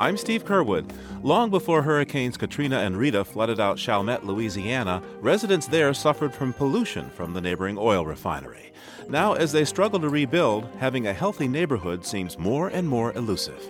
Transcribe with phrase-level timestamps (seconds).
[0.00, 0.88] I'm Steve Curwood.
[1.24, 7.10] Long before Hurricanes Katrina and Rita flooded out Chalmette, Louisiana, residents there suffered from pollution
[7.10, 8.72] from the neighboring oil refinery.
[9.08, 13.60] Now, as they struggle to rebuild, having a healthy neighborhood seems more and more elusive.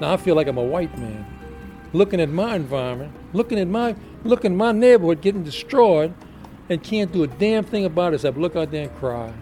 [0.00, 1.26] Now I feel like I'm a white man,
[1.92, 3.94] looking at my environment, looking at my
[4.24, 6.14] looking at my neighborhood getting destroyed,
[6.70, 9.34] and can't do a damn thing about it except look out there and cry.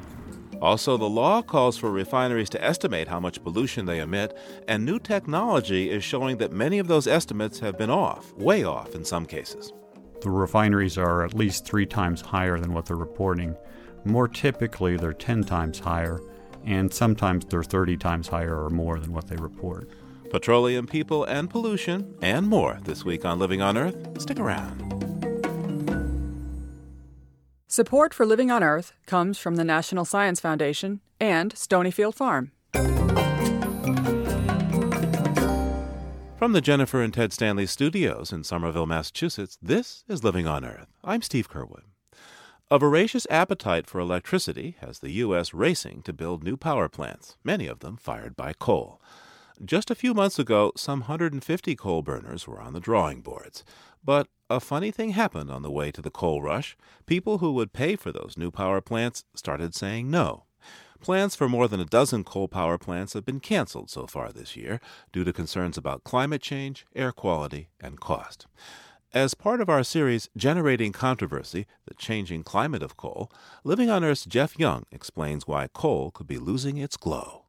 [0.63, 4.33] Also, the law calls for refineries to estimate how much pollution they emit,
[4.69, 8.95] and new technology is showing that many of those estimates have been off, way off
[8.95, 9.73] in some cases.
[10.21, 13.57] The refineries are at least three times higher than what they're reporting.
[14.05, 16.21] More typically, they're 10 times higher,
[16.65, 19.89] and sometimes they're 30 times higher or more than what they report.
[20.31, 24.23] Petroleum, people, and pollution, and more this week on Living on Earth.
[24.23, 25.12] Stick around.
[27.73, 32.53] Support for Living on Earth comes from the National Science Foundation and Stonyfield Farm.
[36.37, 40.89] From the Jennifer and Ted Stanley studios in Somerville, Massachusetts, this is Living on Earth.
[41.03, 41.85] I'm Steve Curwood.
[42.71, 45.55] A voracious appetite for electricity has the U.S.
[45.55, 49.01] racing to build new power plants, many of them fired by coal.
[49.65, 53.63] Just a few months ago, some 150 coal burners were on the drawing boards.
[54.03, 56.77] But a funny thing happened on the way to the coal rush.
[57.07, 60.47] People who would pay for those new power plants started saying no.
[61.01, 64.57] Plans for more than a dozen coal power plants have been canceled so far this
[64.57, 64.81] year
[65.13, 68.49] due to concerns about climate change, air quality, and cost.
[69.15, 73.31] As part of our series Generating Controversy The Changing Climate of Coal,
[73.63, 77.42] Living on Earth's Jeff Young explains why coal could be losing its glow.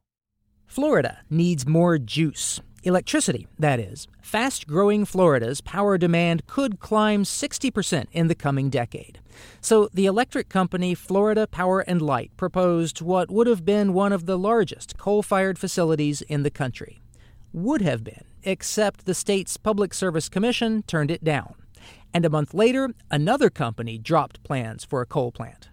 [0.66, 2.60] Florida needs more juice.
[2.82, 4.06] Electricity, that is.
[4.20, 9.20] Fast growing Florida's power demand could climb 60% in the coming decade.
[9.60, 14.26] So the electric company Florida Power and Light proposed what would have been one of
[14.26, 17.00] the largest coal fired facilities in the country.
[17.54, 21.54] Would have been, except the state's Public Service Commission turned it down.
[22.12, 25.70] And a month later, another company dropped plans for a coal plant.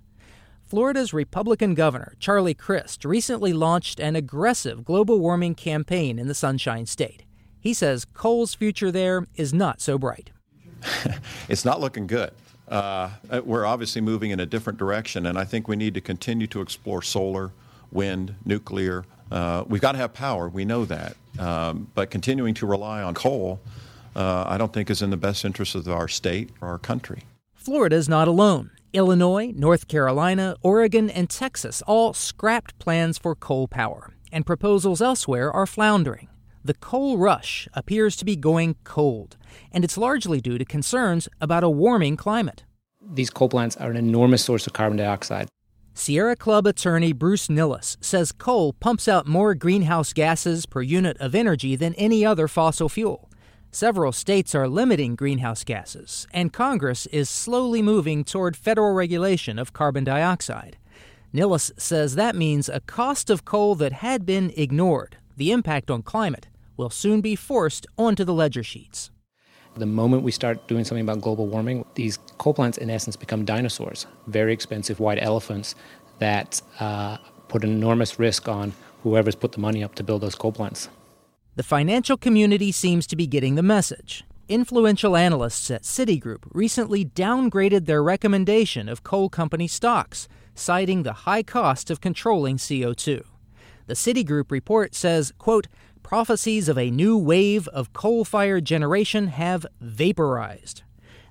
[0.72, 6.86] Florida's Republican governor, Charlie Crist, recently launched an aggressive global warming campaign in the Sunshine
[6.86, 7.26] State.
[7.60, 10.32] He says coal's future there is not so bright.
[11.50, 12.32] it's not looking good.
[12.70, 13.10] Uh,
[13.44, 16.62] we're obviously moving in a different direction, and I think we need to continue to
[16.62, 17.52] explore solar,
[17.92, 19.04] wind, nuclear.
[19.30, 21.18] Uh, we've got to have power, we know that.
[21.38, 23.60] Um, but continuing to rely on coal,
[24.16, 27.24] uh, I don't think is in the best interest of our state or our country.
[27.56, 28.72] Florida is not alone.
[28.94, 35.52] Illinois, North Carolina, Oregon, and Texas all scrapped plans for coal power, and proposals elsewhere
[35.52, 36.28] are floundering.
[36.64, 39.38] The coal rush appears to be going cold,
[39.72, 42.66] and it's largely due to concerns about a warming climate.
[43.02, 45.48] These coal plants are an enormous source of carbon dioxide.
[45.94, 51.34] Sierra Club attorney Bruce Nilles says coal pumps out more greenhouse gases per unit of
[51.34, 53.31] energy than any other fossil fuel.
[53.74, 59.72] Several states are limiting greenhouse gases, and Congress is slowly moving toward federal regulation of
[59.72, 60.76] carbon dioxide.
[61.32, 66.04] Nilles says that means a cost of coal that had been ignored, the impact on
[66.04, 69.10] climate, will soon be forced onto the ledger sheets.
[69.78, 73.46] The moment we start doing something about global warming, these coal plants, in essence, become
[73.46, 75.76] dinosaurs, very expensive white elephants
[76.20, 78.74] that uh, put an enormous risk on
[79.04, 80.90] whoever's put the money up to build those coal plants.
[81.62, 84.24] The financial community seems to be getting the message.
[84.50, 91.44] Influential analysts at Citigroup recently downgraded their recommendation of coal company stocks, citing the high
[91.44, 93.24] cost of controlling CO2.
[93.86, 95.68] The Citigroup report says, quote,
[96.02, 100.82] prophecies of a new wave of coal-fired generation have vaporized.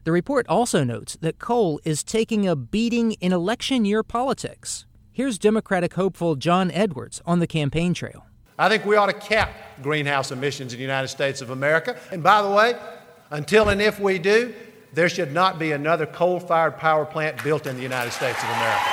[0.04, 4.86] The report also notes that coal is taking a beating in election year politics.
[5.10, 8.26] Here's Democratic hopeful John Edwards on the campaign trail.
[8.60, 11.96] I think we ought to cap greenhouse emissions in the United States of America.
[12.12, 12.78] And by the way,
[13.30, 14.52] until and if we do,
[14.92, 18.50] there should not be another coal fired power plant built in the United States of
[18.50, 18.90] America.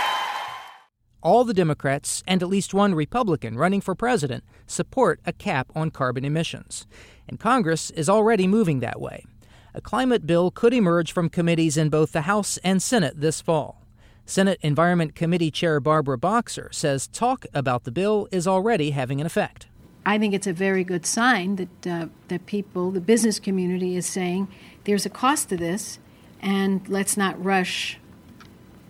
[1.22, 5.92] All the Democrats and at least one Republican running for president support a cap on
[5.92, 6.88] carbon emissions.
[7.28, 9.26] And Congress is already moving that way.
[9.74, 13.87] A climate bill could emerge from committees in both the House and Senate this fall.
[14.28, 19.26] Senate Environment Committee Chair Barbara Boxer says talk about the bill is already having an
[19.26, 19.68] effect.
[20.06, 24.06] I think it's a very good sign that uh, that people, the business community, is
[24.06, 24.50] saying
[24.84, 26.00] there's a cost to this,
[26.42, 28.00] and let's not rush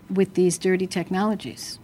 [0.10, 1.78] with these dirty technologies.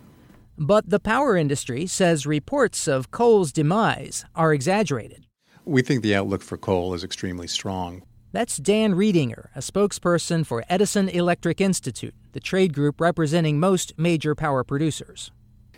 [0.57, 5.27] But the power industry says reports of coal's demise are exaggerated.
[5.63, 8.01] We think the outlook for coal is extremely strong.
[8.33, 14.33] That's Dan Riedinger, a spokesperson for Edison Electric Institute, the trade group representing most major
[14.33, 15.29] power producers.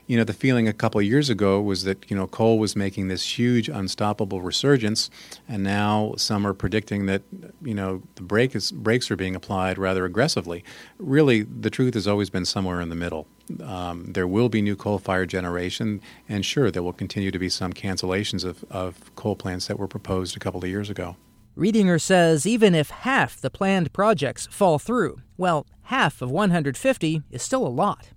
[0.07, 2.73] You know, the feeling a couple of years ago was that, you know, coal was
[2.73, 5.09] making this huge, unstoppable resurgence,
[5.49, 7.23] and now some are predicting that,
[7.61, 10.63] you know, the brake is, brakes are being applied rather aggressively.
[10.97, 13.27] Really, the truth has always been somewhere in the middle.
[13.61, 15.99] Um, there will be new coal fired generation,
[16.29, 19.89] and sure, there will continue to be some cancellations of, of coal plants that were
[19.89, 21.17] proposed a couple of years ago.
[21.57, 27.41] Riedinger says even if half the planned projects fall through, well, half of 150 is
[27.41, 28.09] still a lot.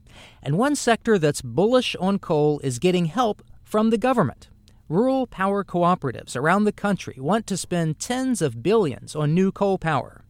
[0.43, 4.49] And one sector that's bullish on coal is getting help from the government.
[4.88, 9.79] Rural power cooperatives around the country want to spend tens of billions on new coal
[9.79, 10.25] power.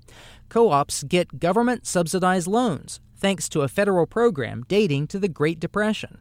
[0.50, 5.58] Co ops get government subsidized loans thanks to a federal program dating to the Great
[5.58, 6.18] Depression.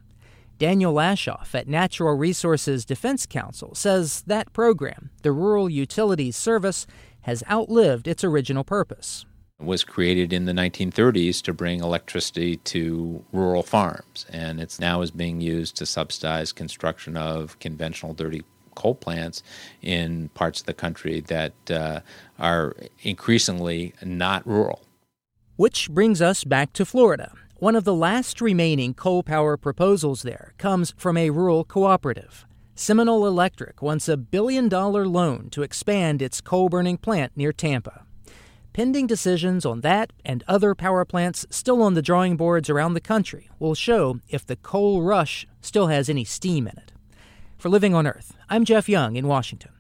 [0.58, 6.88] Daniel Lashof at Natural Resources Defense Council says that program, the Rural Utilities Service,
[7.22, 9.26] has outlived its original purpose.
[9.60, 15.02] It was created in the 1930s to bring electricity to rural farms, and it's now
[15.02, 18.44] is being used to subsidize construction of conventional dirty
[18.76, 19.44] coal plants
[19.82, 22.00] in parts of the country that uh,
[22.40, 24.84] are increasingly not rural.
[25.56, 27.34] Which brings us back to Florida.
[27.60, 32.46] One of the last remaining coal power proposals there comes from a rural cooperative.
[32.76, 38.06] Seminole Electric wants a billion dollar loan to expand its coal burning plant near Tampa.
[38.74, 43.02] Pending decisions on that and other power plants still on the drawing boards around the
[43.02, 46.92] country will show if the coal rush still has any steam in it.
[47.58, 49.72] For Living on Earth, I'm Jeff Young in Washington.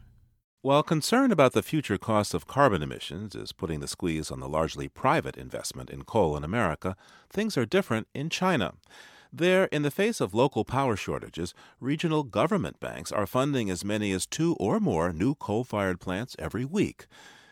[0.62, 4.50] While concern about the future cost of carbon emissions is putting the squeeze on the
[4.50, 6.96] largely private investment in coal in America,
[7.30, 8.74] things are different in China.
[9.32, 14.12] There, in the face of local power shortages, regional government banks are funding as many
[14.12, 17.06] as two or more new coal fired plants every week.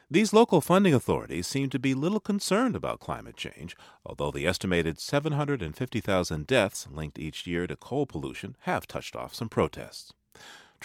[0.10, 5.00] These local funding authorities seem to be little concerned about climate change, although the estimated
[5.00, 10.12] 750,000 deaths linked each year to coal pollution have touched off some protests.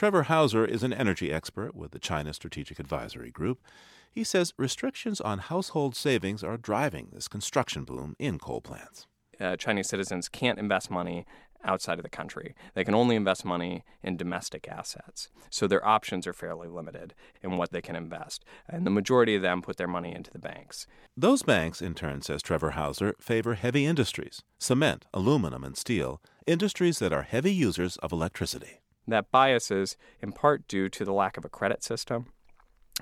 [0.00, 3.60] Trevor Houser is an energy expert with the China Strategic Advisory Group.
[4.10, 9.06] He says restrictions on household savings are driving this construction boom in coal plants.
[9.38, 11.26] Uh, Chinese citizens can't invest money
[11.64, 12.54] outside of the country.
[12.72, 15.28] They can only invest money in domestic assets.
[15.50, 17.12] So their options are fairly limited
[17.42, 18.42] in what they can invest.
[18.66, 20.86] And the majority of them put their money into the banks.
[21.14, 27.00] Those banks, in turn, says Trevor Houser, favor heavy industries cement, aluminum, and steel, industries
[27.00, 28.80] that are heavy users of electricity.
[29.06, 32.26] That bias is in part due to the lack of a credit system,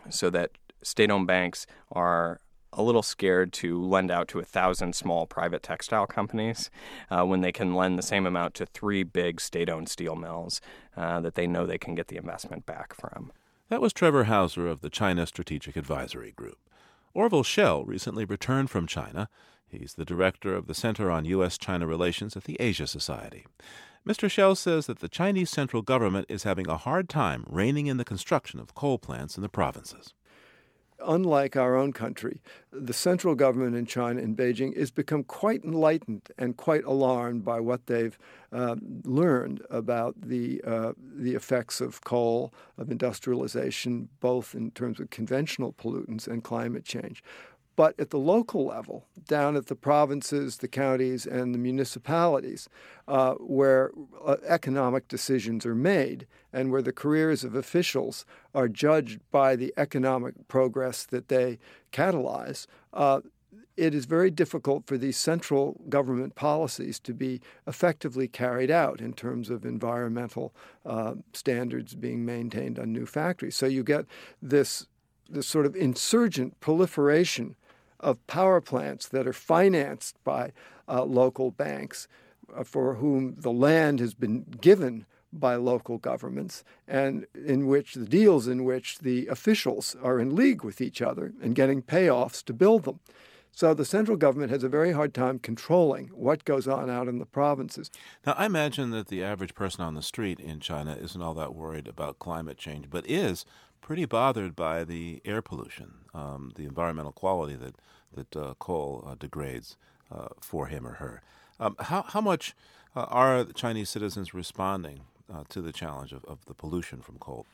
[0.09, 0.53] so that
[0.83, 2.41] state owned banks are
[2.73, 6.71] a little scared to lend out to a thousand small private textile companies
[7.11, 10.61] uh, when they can lend the same amount to three big state owned steel mills
[10.97, 13.33] uh, that they know they can get the investment back from.
[13.69, 16.59] That was Trevor Houser of the China Strategic Advisory Group.
[17.15, 19.29] Orville Schell recently returned from China.
[19.67, 21.59] He's the director of the Center on U.S.
[21.59, 23.45] China Relations at the Asia Society.
[24.07, 24.31] Mr.
[24.31, 28.05] Schell says that the Chinese central government is having a hard time reining in the
[28.05, 30.15] construction of coal plants in the provinces
[31.07, 32.41] unlike our own country,
[32.73, 37.61] the central government in China, in Beijing, has become quite enlightened and quite alarmed by
[37.61, 38.19] what they've
[38.53, 45.11] uh, learned about the uh, the effects of coal, of industrialization, both in terms of
[45.11, 47.23] conventional pollutants and climate change.
[47.79, 52.69] But at the local level, down at the provinces, the counties, and the municipalities,
[53.07, 53.93] uh, where
[54.27, 59.73] uh, economic decisions are made and where the careers of officials are judged by the
[59.77, 61.61] economic progress that they
[61.93, 63.21] catalyze, uh,
[63.77, 69.13] it is very difficult for these central government policies to be effectively carried out in
[69.13, 70.53] terms of environmental
[70.85, 73.55] uh, standards being maintained on new factories.
[73.55, 74.05] So you get
[74.43, 74.89] this
[75.31, 77.55] this sort of insurgent proliferation
[78.01, 80.53] of power plants that are financed by
[80.89, 82.09] uh, local banks
[82.55, 88.07] uh, for whom the land has been given by local governments and in which the
[88.07, 92.53] deals in which the officials are in league with each other and getting payoffs to
[92.53, 93.01] build them.
[93.53, 97.19] So the central government has a very hard time controlling what goes on out in
[97.19, 97.91] the provinces.
[98.25, 101.55] Now, I imagine that the average person on the street in China isn't all that
[101.55, 103.45] worried about climate change, but is
[103.81, 107.75] pretty bothered by the air pollution, um, the environmental quality that
[108.15, 109.77] that uh, coal uh, degrades
[110.11, 111.23] uh, for him or her.
[111.61, 112.55] Um, how how much
[112.97, 117.47] uh, are Chinese citizens responding uh, to the challenge of, of the pollution from coal?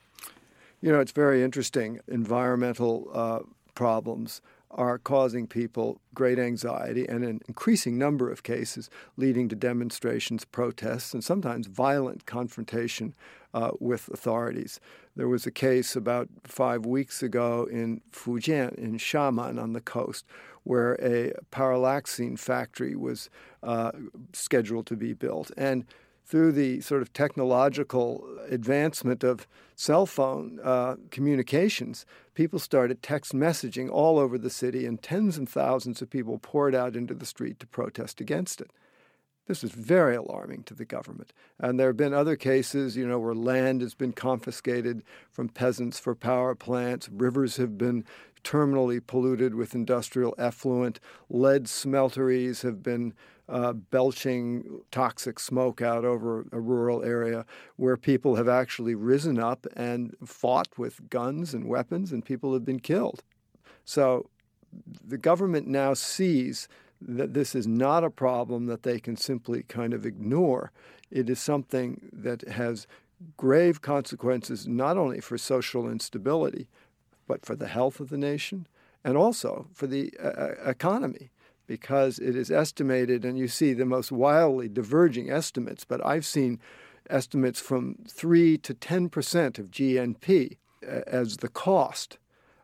[0.80, 2.00] You know, it's very interesting.
[2.08, 9.56] Environmental problems are causing people great anxiety and an increasing number of cases leading to
[9.56, 13.14] demonstrations, protests, and sometimes violent confrontation
[13.54, 14.80] uh, with authorities.
[15.16, 20.26] There was a case about five weeks ago in Fujian, in Xiamen on the coast,
[20.64, 23.30] where a paraxylene factory was
[23.62, 23.92] uh,
[24.32, 25.52] scheduled to be built.
[25.56, 25.84] And
[26.26, 33.90] through the sort of technological advancement of cell phone uh, communications, people started text messaging
[33.90, 37.60] all over the city, and tens of thousands of people poured out into the street
[37.60, 38.70] to protest against it.
[39.46, 41.32] This is very alarming to the government.
[41.58, 45.98] And there have been other cases, you know, where land has been confiscated from peasants
[45.98, 48.04] for power plants, rivers have been
[48.42, 53.14] terminally polluted with industrial effluent, lead smelteries have been
[53.48, 57.44] uh, belching toxic smoke out over a rural area
[57.76, 62.64] where people have actually risen up and fought with guns and weapons, and people have
[62.64, 63.22] been killed.
[63.84, 64.30] So
[65.06, 66.68] the government now sees
[67.06, 70.72] that this is not a problem that they can simply kind of ignore.
[71.10, 72.86] It is something that has
[73.36, 76.68] grave consequences not only for social instability,
[77.26, 78.66] but for the health of the nation
[79.02, 81.30] and also for the uh, uh economy
[81.66, 86.60] because it is estimated, and you see the most wildly diverging estimates, but I've seen
[87.08, 90.56] estimates from 3 to 10 percent of GNP
[90.86, 92.18] uh, as the cost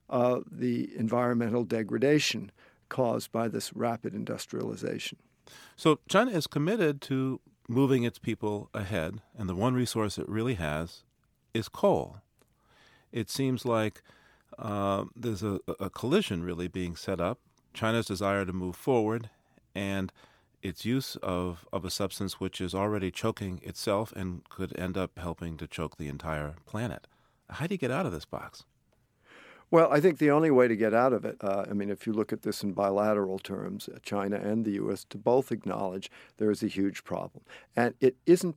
[0.09, 2.50] of the environmental degradation
[2.90, 5.16] caused by this rapid industrialization.
[5.76, 10.54] So China is committed to moving its people ahead, and the one resource it really
[10.54, 11.04] has
[11.54, 12.18] is coal.
[13.11, 14.02] It seems like
[14.59, 17.38] uh, there's a, a collision really being set up
[17.73, 19.30] China's desire to move forward
[19.75, 20.12] and
[20.62, 25.18] its use of, of a substance which is already choking itself and could end up
[25.18, 27.06] helping to choke the entire planet.
[27.49, 28.64] How do you get out of this box?
[29.70, 32.06] Well, I think the only way to get out of it, uh, I mean, if
[32.06, 35.04] you look at this in bilateral terms, uh, China and the U.S.
[35.10, 37.44] to both acknowledge there is a huge problem.
[37.76, 38.56] And it isn't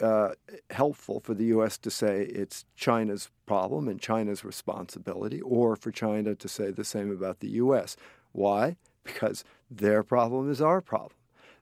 [0.00, 0.30] uh,
[0.70, 1.78] helpful for the U.S.
[1.78, 7.10] to say it's China's problem and China's responsibility, or for China to say the same
[7.10, 7.96] about the U.S.
[8.30, 8.76] Why?
[9.02, 11.16] Because their problem is our problem.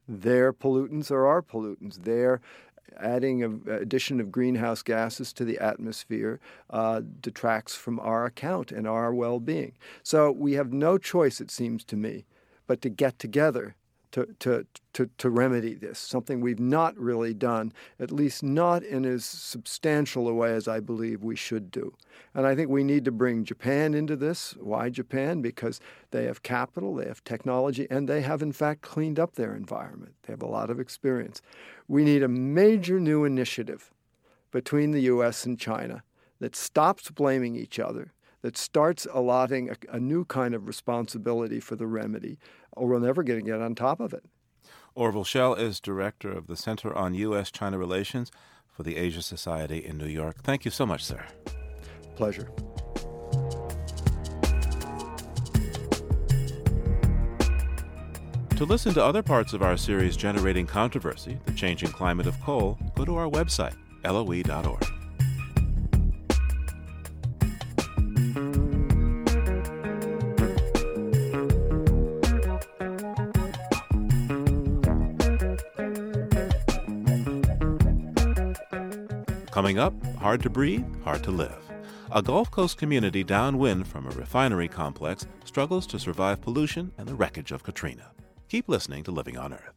[0.07, 2.03] Their pollutants are our pollutants.
[2.03, 2.39] Their
[2.99, 9.13] adding addition of greenhouse gases to the atmosphere uh, detracts from our account and our
[9.13, 9.73] well-being.
[10.03, 12.25] So we have no choice, it seems to me,
[12.67, 13.75] but to get together
[14.11, 19.05] to, to, to, to remedy this, something we've not really done, at least not in
[19.05, 21.93] as substantial a way as I believe we should do.
[22.33, 24.55] And I think we need to bring Japan into this.
[24.59, 25.41] Why Japan?
[25.41, 25.79] Because
[26.11, 30.13] they have capital, they have technology, and they have, in fact, cleaned up their environment.
[30.23, 31.41] They have a lot of experience.
[31.87, 33.91] We need a major new initiative
[34.51, 35.45] between the U.S.
[35.45, 36.03] and China
[36.39, 41.75] that stops blaming each other, that starts allotting a, a new kind of responsibility for
[41.75, 42.37] the remedy,
[42.73, 44.25] or we're never going to get on top of it.
[44.95, 47.51] Orville Schell is director of the Center on U.S.
[47.51, 48.31] China Relations
[48.69, 50.43] for the Asia Society in New York.
[50.43, 51.25] Thank you so much, sir.
[52.15, 52.49] Pleasure.
[58.61, 62.77] To listen to other parts of our series Generating Controversy The Changing Climate of Coal,
[62.95, 65.00] go to our website, loe.org.
[79.77, 81.71] Up, hard to breathe, hard to live.
[82.11, 87.15] A Gulf Coast community downwind from a refinery complex struggles to survive pollution and the
[87.15, 88.11] wreckage of Katrina.
[88.49, 89.73] Keep listening to Living on Earth.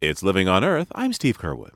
[0.00, 0.90] It's Living on Earth.
[0.94, 1.72] I'm Steve Curwood.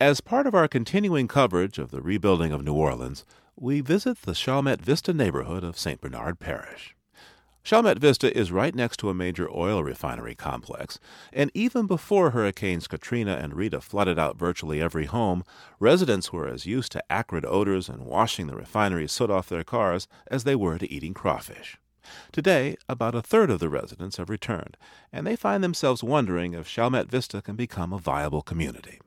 [0.00, 3.24] As part of our continuing coverage of the rebuilding of New Orleans,
[3.56, 6.00] we visit the Chalmette Vista neighborhood of St.
[6.00, 6.93] Bernard Parish.
[7.64, 11.00] Chalmette Vista is right next to a major oil refinery complex,
[11.32, 15.44] and even before Hurricanes Katrina and Rita flooded out virtually every home,
[15.80, 20.06] residents were as used to acrid odors and washing the refinery soot off their cars
[20.26, 21.78] as they were to eating crawfish.
[22.32, 24.76] Today, about a third of the residents have returned,
[25.10, 29.00] and they find themselves wondering if Chalmette Vista can become a viable community.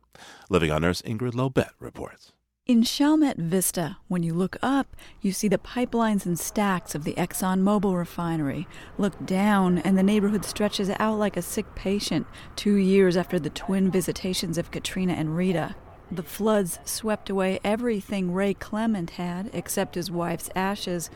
[0.50, 2.32] Living on Earth's Ingrid Lobet reports.
[2.68, 7.14] In Chalmette Vista, when you look up, you see the pipelines and stacks of the
[7.14, 8.68] Exxon Mobil refinery.
[8.98, 13.50] Look down, and the neighborhood stretches out like a sick patient, two years after the
[13.50, 15.76] twin visitations of Katrina and Rita.
[16.12, 21.10] The floods swept away everything Ray Clement had, except his wife's ashes.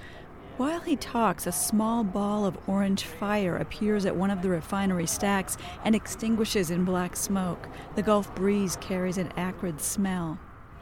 [0.55, 5.05] While he talks, a small ball of orange fire appears at one of the refinery
[5.05, 7.67] stacks and extinguishes in black smoke.
[7.95, 10.39] The Gulf breeze carries an acrid smell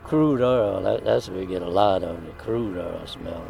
[0.09, 0.81] crude oil.
[0.81, 3.45] That, that's where we get a lot of the crude oil smell.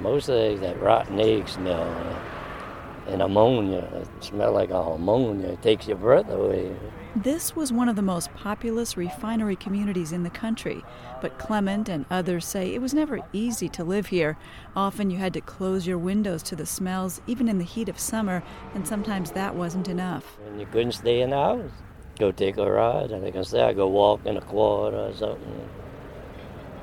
[0.00, 3.88] Mostly that rotten egg smell uh, and ammonia.
[3.94, 5.48] It smells like ammonia.
[5.48, 6.76] It takes your breath away.
[7.16, 10.82] This was one of the most populous refinery communities in the country,
[11.20, 14.36] but Clement and others say it was never easy to live here.
[14.76, 17.98] Often you had to close your windows to the smells, even in the heat of
[17.98, 18.42] summer,
[18.74, 20.38] and sometimes that wasn't enough.
[20.46, 21.70] And you couldn't stay in the house.
[22.18, 25.12] Go take a ride, and like I say, I go walk in a quad or
[25.14, 25.68] something.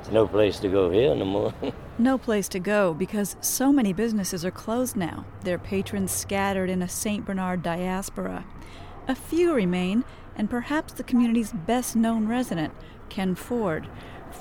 [0.02, 1.54] There's no place to go here no more.
[2.00, 6.82] no place to go because so many businesses are closed now, their patrons scattered in
[6.82, 7.26] a St.
[7.26, 8.46] Bernard diaspora.
[9.08, 10.04] A few remain,
[10.36, 12.74] and perhaps the community's best known resident,
[13.10, 13.88] Ken Ford.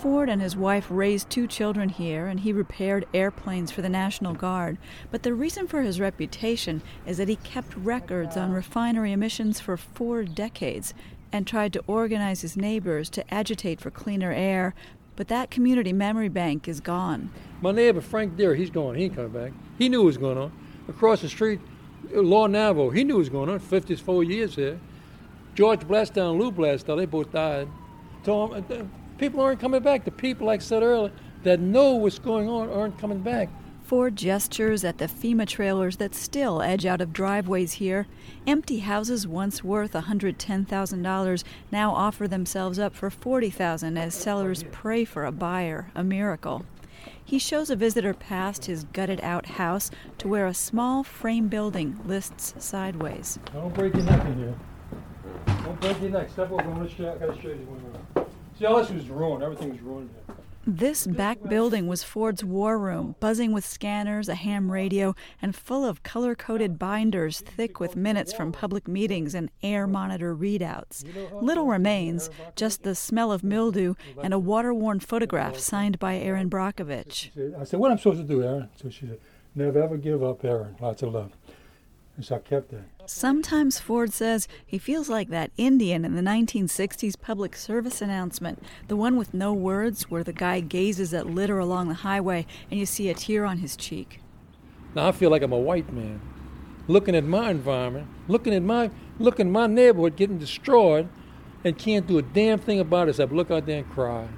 [0.00, 4.32] Ford and his wife raised two children here, and he repaired airplanes for the National
[4.32, 4.78] Guard.
[5.10, 9.76] But the reason for his reputation is that he kept records on refinery emissions for
[9.76, 10.94] four decades
[11.32, 14.72] and tried to organize his neighbors to agitate for cleaner air.
[15.16, 17.32] But that community memory bank is gone.
[17.60, 18.94] My neighbor, Frank Deere, he's gone.
[18.94, 19.52] He ain't coming back.
[19.78, 20.52] He knew what was going on.
[20.88, 21.60] Across the street,
[22.12, 23.58] Law Navo, he knew what was going on.
[23.58, 24.78] 54 years here.
[25.56, 27.66] George Blastow and Lou Blastow, they both died.
[28.24, 28.84] So um, uh,
[29.18, 30.04] people aren't coming back.
[30.04, 33.48] The people, like I said earlier, that know what's going on aren't coming back.
[33.82, 38.06] Ford gestures at the FEMA trailers that still edge out of driveways here.
[38.46, 45.24] Empty houses once worth $110,000 now offer themselves up for $40,000 as sellers pray for
[45.24, 46.66] a buyer, a miracle.
[47.24, 51.98] He shows a visitor past his gutted out house to where a small frame building
[52.04, 53.38] lists sideways.
[53.54, 54.54] Don't break your neck in here.
[55.46, 56.28] Don't break your neck.
[56.30, 56.60] Step over.
[56.60, 58.17] I'm going to show, I got to show you one
[58.58, 59.42] See, all this was ruined.
[59.44, 60.10] Everything was ruined.
[60.66, 65.84] This back building was Ford's war room, buzzing with scanners, a ham radio, and full
[65.84, 71.04] of color coded binders thick with minutes from public meetings and air monitor readouts.
[71.40, 76.50] Little remains, just the smell of mildew and a water worn photograph signed by Erin
[76.50, 77.30] Brockovich.
[77.58, 78.68] I said, What am I supposed to do, Erin?
[78.82, 79.20] So she said,
[79.54, 80.76] Never ever give up, Aaron.
[80.80, 81.32] Lots of love.
[82.16, 82.97] And so I kept that.
[83.10, 88.96] Sometimes Ford says he feels like that Indian in the 1960s public service announcement, the
[88.96, 92.84] one with no words where the guy gazes at litter along the highway and you
[92.84, 94.20] see a tear on his cheek.
[94.94, 96.20] Now I feel like I'm a white man
[96.86, 101.08] looking at my environment, looking at my looking at my neighborhood getting destroyed
[101.64, 104.28] and can't do a damn thing about it except look out there and cry.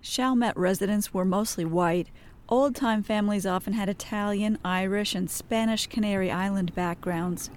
[0.00, 2.08] Chalmette residents were mostly white.
[2.48, 7.50] Old time families often had Italian, Irish, and Spanish Canary Island backgrounds.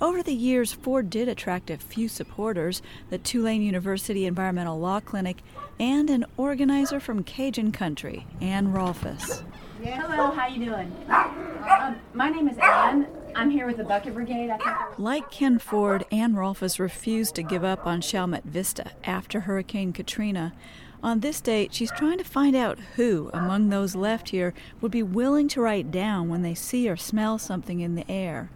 [0.00, 5.42] Over the years, Ford did attract a few supporters, the Tulane University Environmental Law Clinic,
[5.80, 9.42] and an organizer from Cajun country, Anne Rolfes.
[9.82, 10.92] Hello, how you doing?
[11.08, 13.08] Um, my name is Ann.
[13.34, 14.52] I'm here with the Bucket Brigade.
[14.98, 20.52] like Ken Ford, Anne Rolfes refused to give up on Chalmette Vista after Hurricane Katrina.
[21.02, 25.02] On this date, she's trying to find out who among those left here would be
[25.02, 28.50] willing to write down when they see or smell something in the air.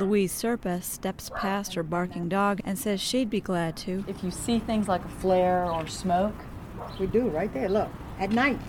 [0.00, 4.04] Louise Serpa steps past her barking dog and says she'd be glad to.
[4.06, 6.34] If you see things like a flare or smoke,
[7.00, 7.68] we do right there.
[7.68, 8.60] Look, at night.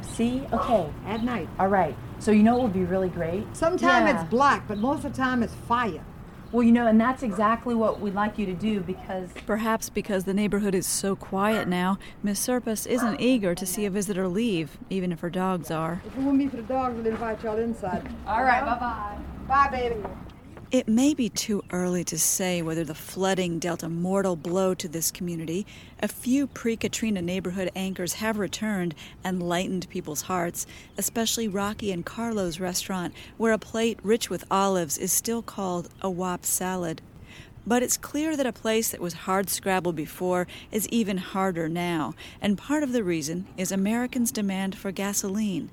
[0.00, 0.46] See?
[0.52, 0.90] Okay.
[1.06, 1.48] At night.
[1.58, 1.94] All right.
[2.18, 3.44] So you know what would be really great?
[3.54, 4.20] Sometimes yeah.
[4.20, 6.04] it's black, but most of the time it's fire.
[6.54, 9.28] Well, you know, and that's exactly what we'd like you to do because.
[9.44, 13.90] Perhaps because the neighborhood is so quiet now, Miss Serpus isn't eager to see a
[13.90, 16.00] visitor leave, even if her dogs are.
[16.06, 18.08] If it wouldn't be for the dogs, we'd invite y'all inside.
[18.24, 19.18] All right, bye bye.
[19.48, 19.96] Bye, baby.
[20.74, 24.88] It may be too early to say whether the flooding dealt a mortal blow to
[24.88, 25.68] this community.
[26.02, 30.66] A few pre Katrina neighborhood anchors have returned and lightened people's hearts,
[30.98, 36.10] especially Rocky and Carlo's restaurant, where a plate rich with olives is still called a
[36.10, 37.00] wop salad.
[37.64, 42.14] But it's clear that a place that was hard scrabble before is even harder now,
[42.40, 45.70] and part of the reason is Americans' demand for gasoline.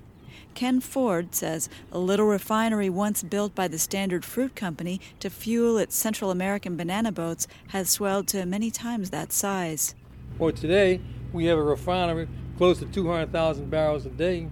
[0.54, 5.78] Ken Ford says a little refinery once built by the Standard Fruit Company to fuel
[5.78, 9.96] its Central American banana boats has swelled to many times that size.
[10.38, 11.02] Well, today
[11.34, 14.48] we have a refinery close to 200,000 barrels a day,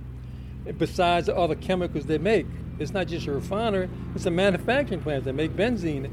[0.66, 2.46] eh, besides all the chemicals they make.
[2.80, 5.26] It's not just a refinery, it's a manufacturing plant.
[5.26, 6.10] They make benzene.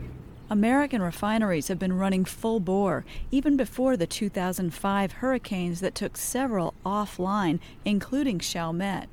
[0.49, 6.75] American refineries have been running full bore, even before the 2005 hurricanes that took several
[6.85, 9.09] offline, including Chalmette.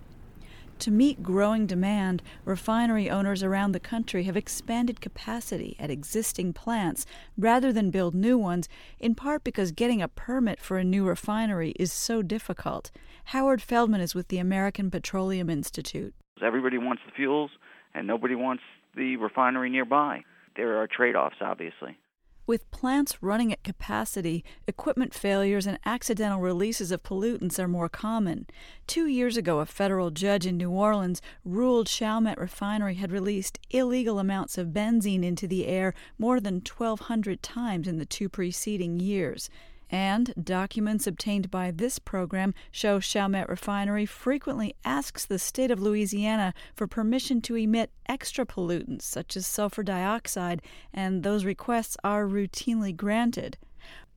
[0.80, 7.06] To meet growing demand, refinery owners around the country have expanded capacity at existing plants
[7.38, 8.68] rather than build new ones,
[9.00, 12.92] in part because getting a permit for a new refinery is so difficult.
[13.26, 16.14] Howard Feldman is with the American Petroleum Institute.
[16.44, 17.52] Everybody wants the fuels,
[17.94, 18.64] and nobody wants
[18.96, 20.24] the refinery nearby.
[20.58, 21.98] There are trade offs, obviously.
[22.46, 28.48] With plants running at capacity, equipment failures and accidental releases of pollutants are more common.
[28.86, 34.20] Two years ago, a federal judge in New Orleans ruled Chalmette Refinery had released illegal
[34.20, 39.50] amounts of benzene into the air more than 1,200 times in the two preceding years.
[39.94, 46.56] And documents obtained by this program show Chalmette Refinery frequently asks the state of Louisiana
[46.74, 52.98] for permission to emit extra pollutants such as sulfur dioxide, and those requests are routinely
[52.98, 53.60] granted.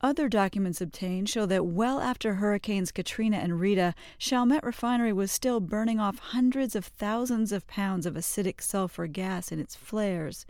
[0.01, 5.59] Other documents obtained show that well after Hurricanes Katrina and Rita, Chalmette Refinery was still
[5.59, 10.47] burning off hundreds of thousands of pounds of acidic sulfur gas in its flares.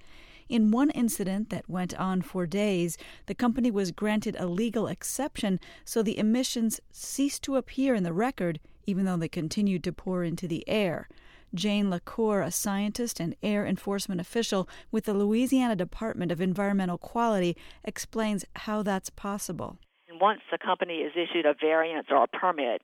[0.49, 5.59] In one incident that went on for days, the company was granted a legal exception
[5.83, 10.23] so the emissions ceased to appear in the record, even though they continued to pour
[10.23, 11.09] into the air.
[11.53, 17.57] Jane LaCour, a scientist and air enforcement official with the Louisiana Department of Environmental Quality,
[17.83, 19.77] explains how that's possible.
[20.19, 22.81] Once the company is issued a variance or a permit,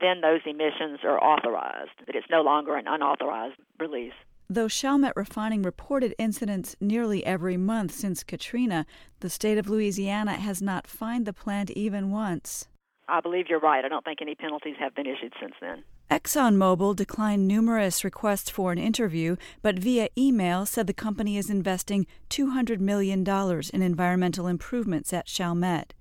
[0.00, 4.12] then those emissions are authorized, that it's no longer an unauthorized release.
[4.48, 8.86] Though Chalmette Refining reported incidents nearly every month since Katrina,
[9.18, 12.68] the state of Louisiana has not fined the plant even once.
[13.08, 13.84] I believe you're right.
[13.84, 15.82] I don't think any penalties have been issued since then.
[16.12, 22.06] ExxonMobil declined numerous requests for an interview, but via email said the company is investing
[22.30, 25.92] $200 million in environmental improvements at Chalmette.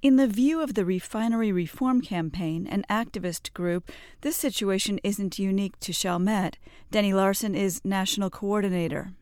[0.00, 5.78] In the view of the Refinery Reform Campaign, an activist group, this situation isn't unique
[5.80, 6.58] to Chalmette.
[6.90, 9.12] Denny Larson is national coordinator.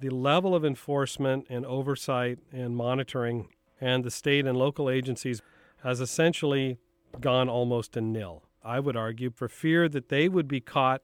[0.00, 3.48] The level of enforcement and oversight and monitoring
[3.80, 5.42] and the state and local agencies
[5.82, 6.78] has essentially
[7.20, 8.42] gone almost to nil.
[8.64, 11.02] I would argue for fear that they would be caught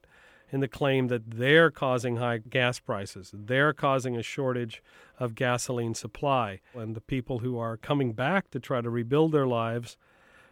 [0.52, 3.30] in the claim that they're causing high gas prices.
[3.32, 4.82] They're causing a shortage
[5.18, 6.60] of gasoline supply.
[6.74, 9.96] And the people who are coming back to try to rebuild their lives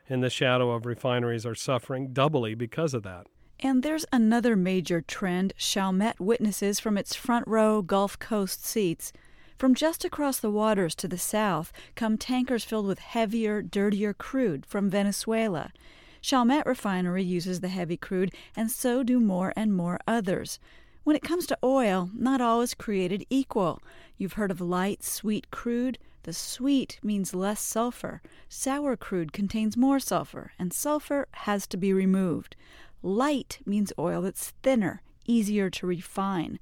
[0.06, 3.26] in the shadow of refineries are suffering doubly because of that.
[3.60, 9.12] And there's another major trend Chalmette witnesses from its front row Gulf Coast seats.
[9.58, 14.64] From just across the waters to the south come tankers filled with heavier, dirtier crude
[14.64, 15.72] from Venezuela.
[16.20, 20.58] Chalmette Refinery uses the heavy crude, and so do more and more others.
[21.04, 23.80] When it comes to oil, not all is created equal.
[24.16, 25.98] You've heard of light, sweet crude.
[26.24, 28.20] The sweet means less sulfur.
[28.48, 32.56] Sour crude contains more sulfur, and sulfur has to be removed.
[33.02, 36.58] Light means oil that's thinner, easier to refine.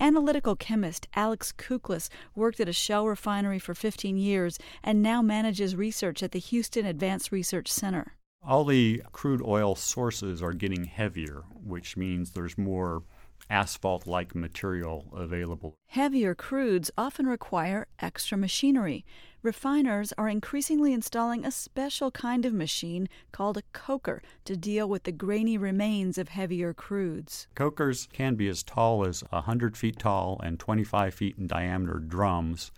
[0.00, 5.76] Analytical chemist Alex Cuclis worked at a Shell refinery for 15 years and now manages
[5.76, 8.14] research at the Houston Advanced Research Center.
[8.42, 13.02] All the crude oil sources are getting heavier, which means there's more
[13.50, 15.76] asphalt like material available.
[15.88, 19.04] Heavier crudes often require extra machinery.
[19.42, 25.04] Refiners are increasingly installing a special kind of machine called a coker to deal with
[25.04, 27.46] the grainy remains of heavier crudes.
[27.54, 32.72] Cokers can be as tall as 100 feet tall and 25 feet in diameter drums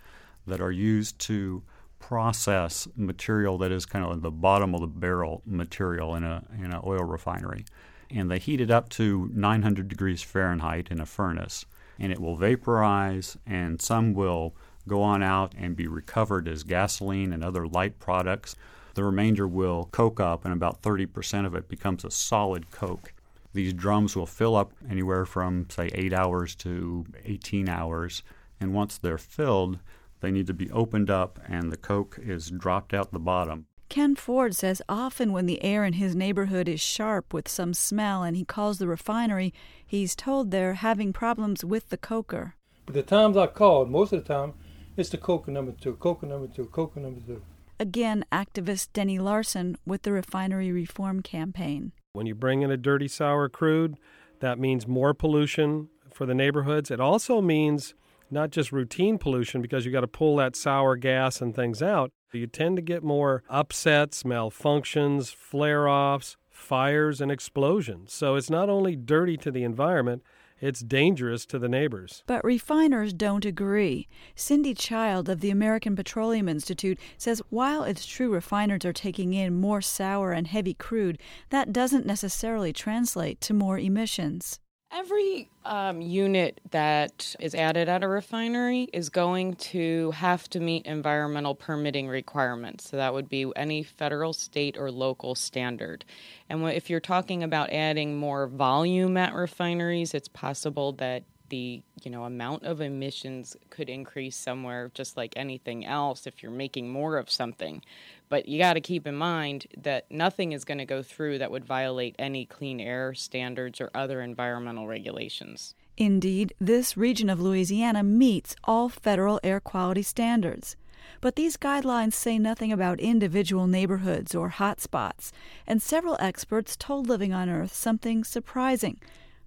[0.45, 1.63] that are used to
[2.07, 6.65] process material that is kind of the bottom of the barrel material in a in
[6.65, 7.63] an oil refinery.
[8.11, 11.65] And they heat it up to 900 degrees Fahrenheit in a furnace.
[11.97, 14.53] And it will vaporize and some will
[14.85, 18.57] go on out and be recovered as gasoline and other light products.
[18.95, 23.13] The remainder will coke up and about 30% of it becomes a solid coke.
[23.53, 28.23] These drums will fill up anywhere from say 8 hours to 18 hours.
[28.59, 29.79] And once they're filled
[30.23, 33.67] they need to be opened up and the coke is dropped out the bottom.
[33.89, 38.23] Ken Ford says often when the air in his neighborhood is sharp with some smell
[38.23, 39.53] and he calls the refinery,
[39.85, 42.55] he's told they're having problems with the coker.
[42.85, 44.53] But the times I called, most of the time,
[44.95, 47.41] it's the coker number two, coker number two, coker number two.
[47.77, 51.91] Again, activist Denny Larson with the Refinery Reform Campaign.
[52.13, 53.97] When you bring in a dirty, sour crude,
[54.39, 56.89] that means more pollution for the neighborhoods.
[56.89, 57.93] It also means
[58.33, 62.11] not just routine pollution because you got to pull that sour gas and things out.
[62.33, 68.11] You tend to get more upsets, malfunctions, flare offs, fires, and explosions.
[68.11, 70.23] So it's not only dirty to the environment,
[70.59, 72.23] it's dangerous to the neighbors.
[72.25, 74.07] But refiners don't agree.
[74.33, 79.59] Cindy Schild of the American Petroleum Institute says while it's true refiners are taking in
[79.59, 81.19] more sour and heavy crude,
[81.49, 84.59] that doesn't necessarily translate to more emissions.
[84.95, 90.85] Every um, unit that is added at a refinery is going to have to meet
[90.85, 92.91] environmental permitting requirements.
[92.91, 96.05] So that would be any federal, state, or local standard.
[96.47, 102.09] And if you're talking about adding more volume at refineries, it's possible that the you
[102.09, 107.15] know amount of emissions could increase somewhere just like anything else if you're making more
[107.15, 107.79] of something
[108.27, 111.51] but you got to keep in mind that nothing is going to go through that
[111.51, 118.01] would violate any clean air standards or other environmental regulations Indeed, this region of Louisiana
[118.01, 120.75] meets all federal air quality standards.
[121.21, 125.31] But these guidelines say nothing about individual neighborhoods or hotspots,
[125.67, 128.99] and several experts told Living on Earth something surprising.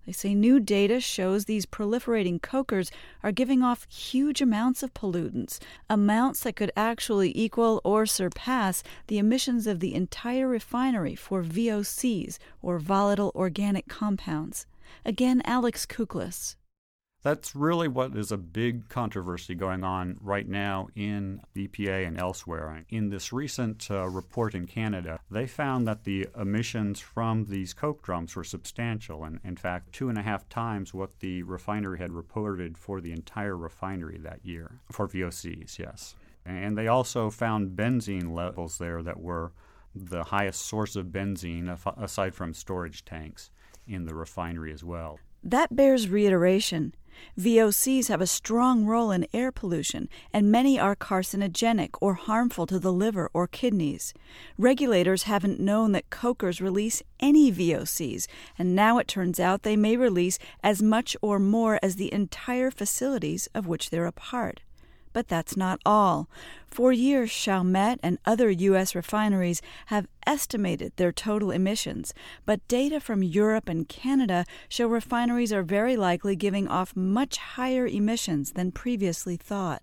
[0.07, 2.93] They say new data shows these proliferating cokers
[3.25, 5.59] are giving off huge amounts of pollutants,
[5.91, 12.39] amounts that could actually equal or surpass the emissions of the entire refinery for VOCs,
[12.63, 14.67] or volatile organic compounds.
[15.05, 16.55] Again, Alex Cuclis.
[17.27, 22.85] That's really what is a big controversy going on right now in EPA and elsewhere.
[22.89, 28.01] In this recent uh, report in Canada, they found that the emissions from these coke
[28.05, 32.13] drums were substantial, and in fact, two and a half times what the refinery had
[32.13, 36.15] reported for the entire refinery that year, for VOCs, yes.
[36.45, 39.51] And they also found benzene levels there that were
[39.97, 43.51] the highest source of benzene aside from storage tanks
[43.85, 45.19] in the refinery as well.
[45.49, 46.93] That bears reiteration.
[47.39, 52.81] VOCs have a strong role in air pollution, and many are carcinogenic or harmful to
[52.81, 54.13] the liver or kidneys.
[54.59, 58.27] Regulators haven't known that cokers release any VOCs,
[58.59, 62.73] and now it turns out they may release as much or more as the entire
[62.73, 64.63] facilities of which they're a part.
[65.17, 66.29] But that's not all.
[66.67, 68.95] For years, Chalmette and other U.S.
[68.95, 72.13] refineries have estimated their total emissions,
[72.45, 77.87] but data from Europe and Canada show refineries are very likely giving off much higher
[77.87, 79.81] emissions than previously thought.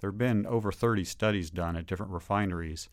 [0.00, 2.88] There have been over 30 studies done at different refineries,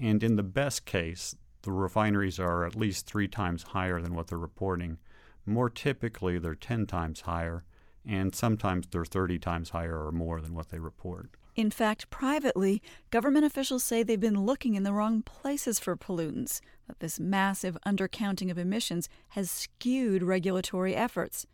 [0.00, 4.28] and in the best case, the refineries are at least three times higher than what
[4.28, 4.98] they're reporting.
[5.44, 7.64] More typically, they're 10 times higher
[8.06, 11.30] and sometimes they're 30 times higher or more than what they report.
[11.56, 16.60] In fact, privately, government officials say they've been looking in the wrong places for pollutants,
[16.88, 21.46] that this massive undercounting of emissions has skewed regulatory efforts.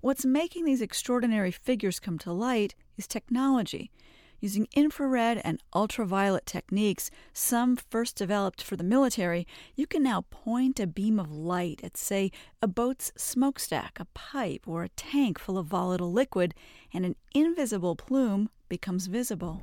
[0.00, 3.90] What's making these extraordinary figures come to light is technology,
[4.44, 10.78] Using infrared and ultraviolet techniques, some first developed for the military, you can now point
[10.78, 12.30] a beam of light at, say,
[12.60, 16.52] a boat's smokestack, a pipe, or a tank full of volatile liquid,
[16.92, 19.62] and an invisible plume becomes visible.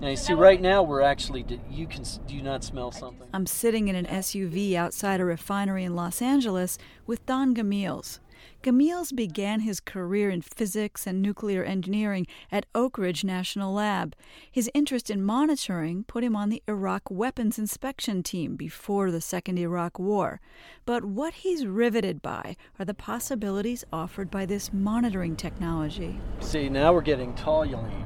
[0.00, 1.46] Now you see, right now we're actually.
[1.70, 2.02] You can.
[2.26, 3.28] Do you not smell something?
[3.32, 8.18] I'm sitting in an SUV outside a refinery in Los Angeles with Don Gamiles.
[8.62, 14.14] Gamiles began his career in physics and nuclear engineering at Oak Ridge National Lab.
[14.50, 19.58] His interest in monitoring put him on the Iraq Weapons Inspection Team before the Second
[19.58, 20.40] Iraq War.
[20.84, 26.20] But what he's riveted by are the possibilities offered by this monitoring technology.
[26.40, 28.04] See, now we're getting toluene.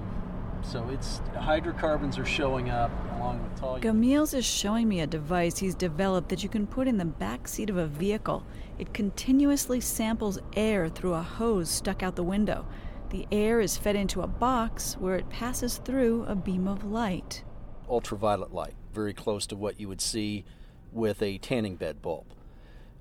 [0.63, 2.91] So it's hydrocarbons are showing up
[3.25, 3.81] along with toluene.
[3.81, 7.49] Gamiles is showing me a device he's developed that you can put in the back
[7.49, 8.45] seat of a vehicle.
[8.79, 12.67] It continuously samples air through a hose stuck out the window.
[13.11, 17.45] The air is fed into a box where it passes through a beam of light.
[17.89, 20.45] Ultraviolet light, very close to what you would see
[20.93, 22.27] with a tanning bed bulb.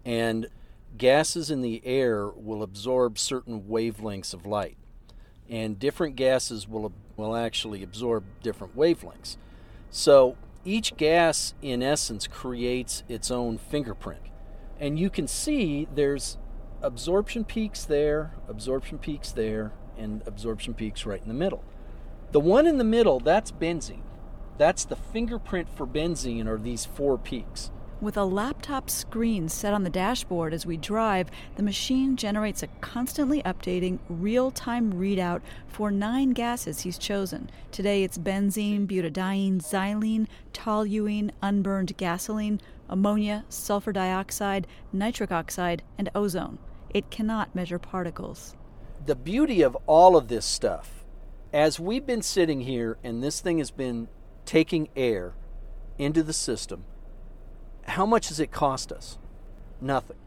[0.06, 0.48] And
[0.98, 4.78] gases in the air will absorb certain wavelengths of light.
[5.50, 9.38] And different gases will, will actually absorb different wavelengths.
[9.96, 14.24] So each gas, in essence, creates its own fingerprint
[14.80, 16.38] and you can see there's
[16.82, 21.64] absorption peaks there, absorption peaks there, and absorption peaks right in the middle.
[22.34, 24.02] The one in the middle, that's benzene.
[24.58, 27.72] That's the fingerprint for benzene, are these four peaks.
[28.04, 32.68] With a laptop screen set on the dashboard as we drive, the machine generates a
[32.82, 35.40] constantly updating, real time readout
[35.70, 37.50] for nine gases he's chosen.
[37.72, 46.60] Today it's benzene, butadiene, xylene, toluene, unburned gasoline, ammonia, sulfur dioxide, nitric oxide, and ozone.
[46.90, 48.54] It cannot measure particles.
[49.06, 51.06] The beauty of all of this stuff,
[51.54, 54.10] as we've been sitting here and this thing has been
[54.44, 55.36] taking air
[55.98, 56.84] into the system,
[57.86, 59.18] how much does it cost us?
[59.82, 60.18] Nothing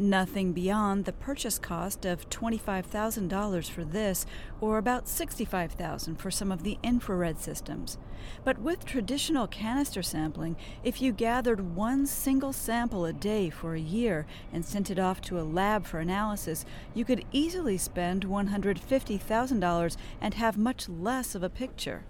[0.00, 4.26] nothing beyond the purchase cost of $25,000 for this
[4.60, 7.98] or about $65,000 for some of the infrared systems.
[8.44, 13.80] But with traditional canister sampling, if you gathered one single sample a day for a
[13.80, 19.96] year and sent it off to a lab for analysis, you could easily spend $150,000
[20.20, 22.04] and have much less of a picture.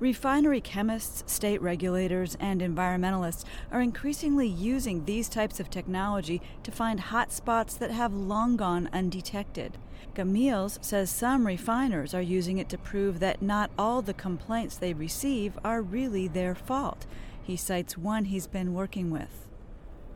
[0.00, 6.98] Refinery chemists, state regulators, and environmentalists are increasingly using these types of technology to find
[6.98, 9.76] hot spots that have long gone undetected.
[10.14, 14.94] Gamiles says some refiners are using it to prove that not all the complaints they
[14.94, 17.04] receive are really their fault.
[17.42, 19.48] He cites one he's been working with.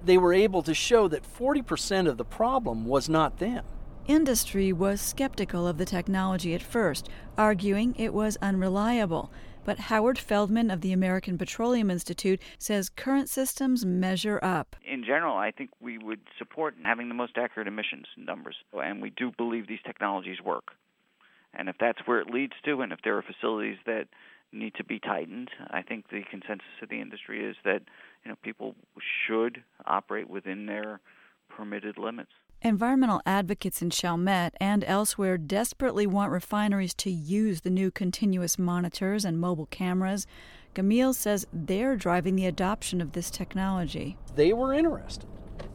[0.03, 3.65] They were able to show that 40% of the problem was not them.
[4.07, 9.31] Industry was skeptical of the technology at first, arguing it was unreliable.
[9.65, 14.77] But Howard Feldman of the American Petroleum Institute says current systems measure up.
[14.85, 19.11] In general, I think we would support having the most accurate emissions numbers, and we
[19.11, 20.73] do believe these technologies work.
[21.55, 24.09] And if that's where it leads to, and if there are facilities that
[24.53, 27.83] need to be tightened, I think the consensus of the industry is that
[28.25, 28.75] you know people
[29.27, 31.01] should operate within their
[31.49, 32.31] permitted limits.
[32.67, 39.27] Environmental advocates in Chalmette and elsewhere desperately want refineries to use the new continuous monitors
[39.27, 40.27] and mobile cameras.
[40.75, 44.17] Gamiles says they're driving the adoption of this technology.
[44.35, 45.29] They were interested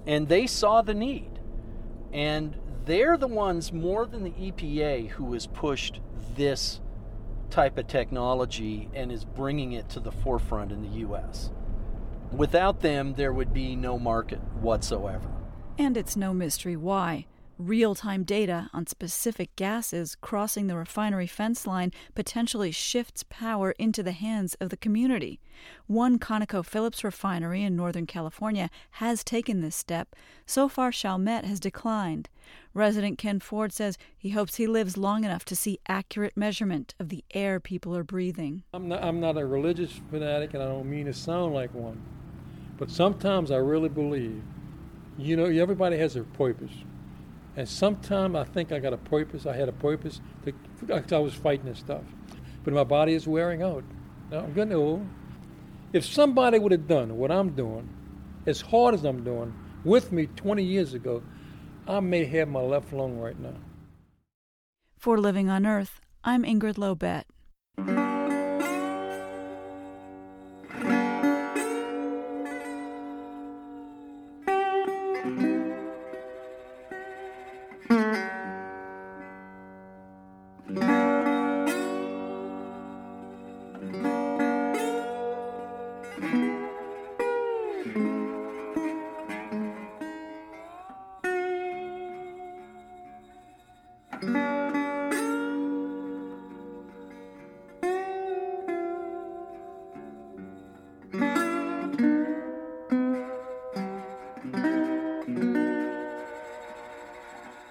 [0.07, 1.39] and they saw the need.
[2.11, 5.99] And they're the ones more than the EPA who has pushed
[6.35, 6.81] this
[7.51, 11.51] type of technology and is bringing it to the forefront in the U.S.
[12.31, 15.29] Without them, there would be no market whatsoever.
[15.79, 17.25] And it's no mystery why.
[17.57, 24.03] Real time data on specific gases crossing the refinery fence line potentially shifts power into
[24.03, 25.39] the hands of the community.
[25.87, 30.17] One ConocoPhillips refinery in Northern California has taken this step.
[30.45, 32.27] So far, Chalmette has declined.
[32.73, 37.07] Resident Ken Ford says he hopes he lives long enough to see accurate measurement of
[37.07, 38.63] the air people are breathing.
[38.73, 42.01] I'm not, I'm not a religious fanatic, and I don't mean to sound like one,
[42.77, 44.43] but sometimes I really believe
[45.21, 46.71] you know, everybody has a purpose.
[47.55, 49.45] And sometimes I think I got a purpose.
[49.45, 50.21] I had a purpose.
[50.91, 52.03] I was fighting this stuff.
[52.63, 53.83] But my body is wearing out.
[54.31, 55.05] Now, I'm getting old.
[55.91, 57.89] If somebody would have done what I'm doing,
[58.45, 59.53] as hard as I'm doing,
[59.83, 61.23] with me 20 years ago,
[61.87, 63.55] I may have my left lung right now.
[64.97, 67.23] For Living on Earth, I'm Ingrid Lobet.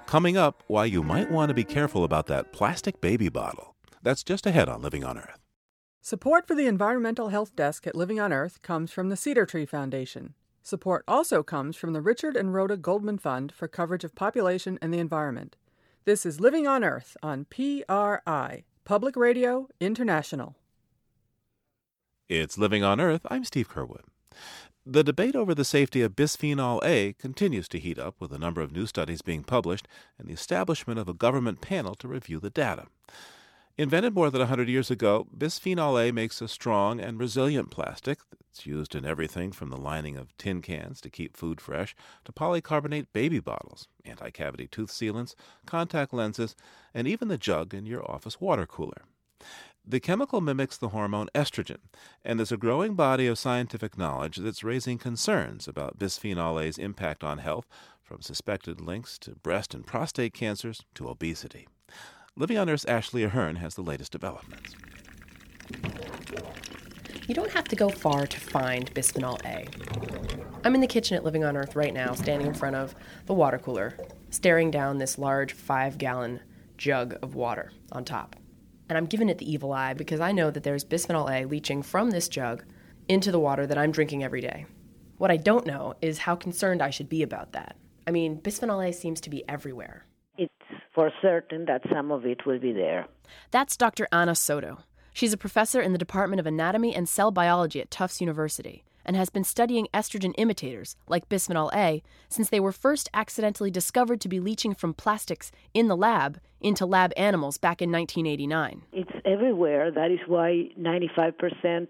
[0.08, 3.74] Coming up, why you might want to be careful about that plastic baby bottle.
[4.02, 5.38] That's just ahead on Living on Earth.
[6.00, 9.66] Support for the Environmental Health Desk at Living on Earth comes from the Cedar Tree
[9.66, 10.32] Foundation.
[10.62, 14.94] Support also comes from the Richard and Rhoda Goldman Fund for coverage of population and
[14.94, 15.56] the environment.
[16.06, 20.56] This is Living on Earth on PRI, Public Radio International.
[22.30, 23.26] It's Living on Earth.
[23.30, 24.04] I'm Steve Curwood.
[24.90, 28.62] The debate over the safety of bisphenol A continues to heat up with a number
[28.62, 29.86] of new studies being published
[30.18, 32.86] and the establishment of a government panel to review the data.
[33.76, 38.64] Invented more than 100 years ago, bisphenol A makes a strong and resilient plastic that's
[38.64, 43.08] used in everything from the lining of tin cans to keep food fresh to polycarbonate
[43.12, 45.34] baby bottles, anti cavity tooth sealants,
[45.66, 46.56] contact lenses,
[46.94, 49.02] and even the jug in your office water cooler.
[49.90, 51.78] The chemical mimics the hormone estrogen,
[52.22, 57.24] and there's a growing body of scientific knowledge that's raising concerns about bisphenol A's impact
[57.24, 57.66] on health,
[58.02, 61.68] from suspected links to breast and prostate cancers to obesity.
[62.36, 64.74] Living on Earth's Ashley Ahern has the latest developments.
[67.26, 69.68] You don't have to go far to find bisphenol A.
[70.64, 73.32] I'm in the kitchen at Living on Earth right now, standing in front of the
[73.32, 73.96] water cooler,
[74.28, 76.40] staring down this large five gallon
[76.76, 78.36] jug of water on top
[78.88, 81.82] and I'm giving it the evil eye because I know that there's bisphenol A leaching
[81.82, 82.64] from this jug
[83.08, 84.66] into the water that I'm drinking every day.
[85.18, 87.76] What I don't know is how concerned I should be about that.
[88.06, 90.06] I mean, bisphenol A seems to be everywhere.
[90.36, 90.52] It's
[90.94, 93.06] for certain that some of it will be there.
[93.50, 94.06] That's Dr.
[94.12, 94.78] Ana Soto.
[95.12, 99.16] She's a professor in the Department of Anatomy and Cell Biology at Tufts University and
[99.16, 104.28] has been studying estrogen imitators, like bisphenol A, since they were first accidentally discovered to
[104.28, 108.82] be leaching from plastics in the lab into lab animals back in 1989.
[108.92, 109.90] It's everywhere.
[109.90, 111.88] That is why 95%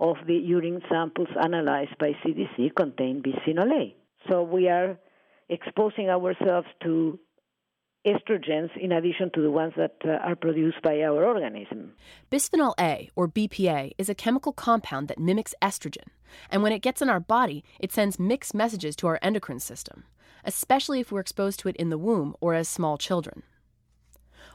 [0.00, 3.94] of the urine samples analyzed by CDC contain bisphenol A.
[4.28, 4.98] So we are
[5.48, 7.18] exposing ourselves to
[8.06, 11.92] estrogens in addition to the ones that uh, are produced by our organism.
[12.30, 16.08] Bisphenol A, or BPA, is a chemical compound that mimics estrogen,
[16.50, 20.04] and when it gets in our body, it sends mixed messages to our endocrine system,
[20.44, 23.42] especially if we're exposed to it in the womb or as small children.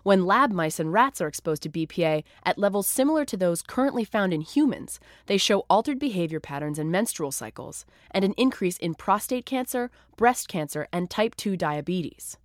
[0.04, 4.04] When lab mice and rats are exposed to BPA at levels similar to those currently
[4.04, 8.95] found in humans, they show altered behavior patterns and menstrual cycles, and an increase in
[8.95, 12.38] prostate cancer, breast cancer, and type 2 diabetes.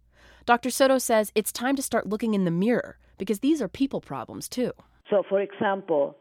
[0.46, 0.70] Dr.
[0.70, 4.48] Soto says it's time to start looking in the mirror because these are people problems
[4.48, 4.72] too.
[5.10, 6.16] So, for example,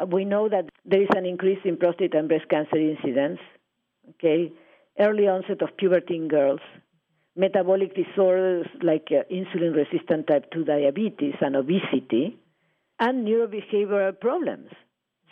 [0.00, 3.40] uh, we know that there is an increase in prostate and breast cancer incidence,
[4.10, 4.52] okay,
[5.00, 6.60] early onset of puberty in girls,
[7.34, 12.38] metabolic disorders like uh, insulin resistant type 2 diabetes and obesity,
[13.00, 14.70] and neurobehavioral problems.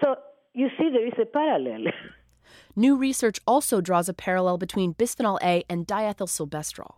[0.02, 0.16] So
[0.54, 1.92] you see, there is a parallel.
[2.76, 6.94] New research also draws a parallel between bisphenol A and diethylstilbestrol,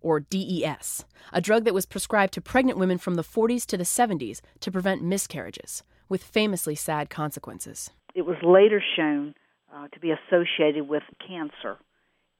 [0.00, 3.84] or DES, a drug that was prescribed to pregnant women from the 40s to the
[3.84, 7.90] 70s to prevent miscarriages, with famously sad consequences.
[8.14, 9.34] It was later shown
[9.74, 11.78] uh, to be associated with cancer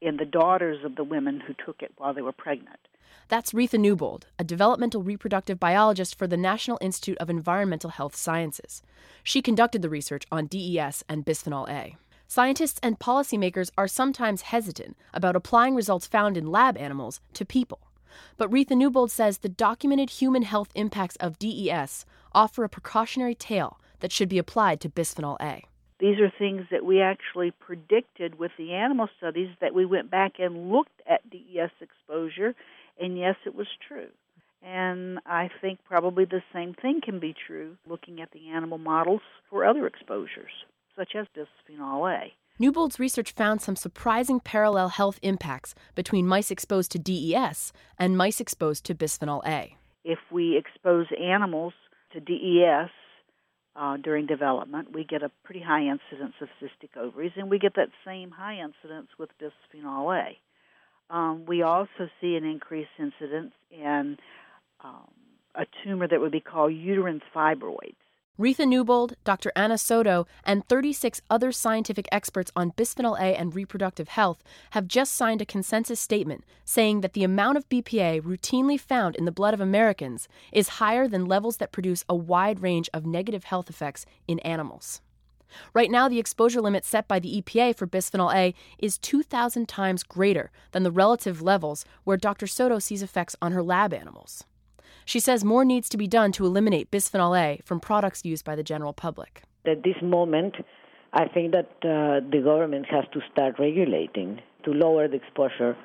[0.01, 2.81] in the daughters of the women who took it while they were pregnant.
[3.29, 8.83] That's Retha Newbold, a developmental reproductive biologist for the National Institute of Environmental Health Sciences.
[9.23, 11.97] She conducted the research on DES and bisphenol A.
[12.31, 17.81] Scientists and policymakers are sometimes hesitant about applying results found in lab animals to people.
[18.37, 23.81] But Retha Newbold says the documented human health impacts of DES offer a precautionary tale
[23.99, 25.65] that should be applied to bisphenol A.
[25.99, 30.35] These are things that we actually predicted with the animal studies that we went back
[30.39, 32.55] and looked at DES exposure,
[33.01, 34.07] and yes, it was true.
[34.63, 39.23] And I think probably the same thing can be true looking at the animal models
[39.49, 40.53] for other exposures,
[41.01, 42.35] such as bisphenol A.
[42.59, 48.39] Newbold's research found some surprising parallel health impacts between mice exposed to DES and mice
[48.39, 49.77] exposed to bisphenol A.
[50.05, 51.73] If we expose animals
[52.13, 52.91] to DES,
[53.77, 57.77] uh, during development, we get a pretty high incidence of cystic ovaries, and we get
[57.77, 60.37] that same high incidence with bisphenol A.
[61.15, 64.19] Um, we also see an increased incidence in
[64.85, 65.09] um,
[65.55, 67.95] a tumor that would be called uterine fibroids.
[68.41, 69.53] Retha Newbold, Dr.
[69.55, 75.13] Ana Soto, and 36 other scientific experts on bisphenol A and reproductive health have just
[75.13, 79.53] signed a consensus statement saying that the amount of BPA routinely found in the blood
[79.53, 84.07] of Americans is higher than levels that produce a wide range of negative health effects
[84.27, 85.03] in animals.
[85.75, 90.03] Right now, the exposure limit set by the EPA for bisphenol A is 2,000 times
[90.03, 92.47] greater than the relative levels where Dr.
[92.47, 94.45] Soto sees effects on her lab animals.
[95.11, 98.55] She says more needs to be done to eliminate bisphenol A from products used by
[98.55, 99.43] the general public.
[99.67, 100.55] At this moment,
[101.13, 105.77] I think that uh, the government has to start regulating to lower the exposure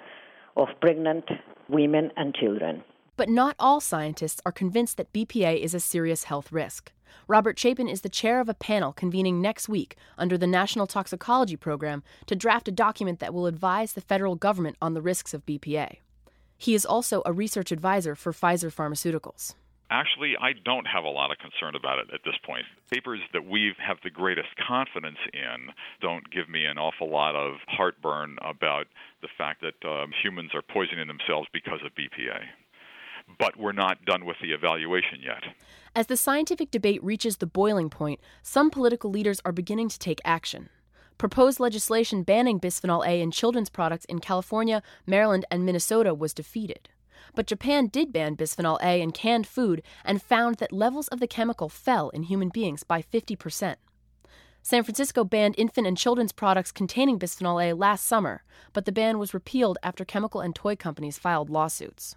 [0.56, 1.26] of pregnant
[1.70, 2.84] women and children.
[3.18, 6.92] But not all scientists are convinced that BPA is a serious health risk.
[7.28, 11.56] Robert Chapin is the chair of a panel convening next week under the National Toxicology
[11.56, 15.48] Program to draft a document that will advise the federal government on the risks of
[15.48, 15.98] BPA.
[16.58, 19.56] He is also a research advisor for Pfizer Pharmaceuticals.
[19.92, 22.66] Actually, I don't have a lot of concern about it at this point.
[22.92, 25.70] Papers that we have the greatest confidence in
[26.02, 28.88] don't give me an awful lot of heartburn about
[29.22, 32.42] the fact that um, humans are poisoning themselves because of BPA.
[33.38, 35.44] But we're not done with the evaluation yet.
[35.96, 40.20] As the scientific debate reaches the boiling point, some political leaders are beginning to take
[40.26, 40.70] action.
[41.18, 46.90] Proposed legislation banning bisphenol A in children's products in California, Maryland, and Minnesota was defeated.
[47.34, 51.28] But Japan did ban bisphenol A in canned food and found that levels of the
[51.28, 53.76] chemical fell in human beings by 50%.
[54.62, 58.44] San Francisco banned infant and children's products containing bisphenol A last summer,
[58.74, 62.16] but the ban was repealed after chemical and toy companies filed lawsuits.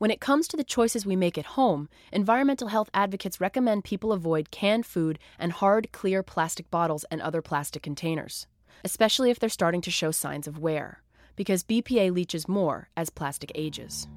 [0.00, 4.12] When it comes to the choices we make at home, environmental health advocates recommend people
[4.12, 8.46] avoid canned food and hard, clear plastic bottles and other plastic containers,
[8.82, 11.02] especially if they're starting to show signs of wear,
[11.36, 14.08] because BPA leaches more as plastic ages.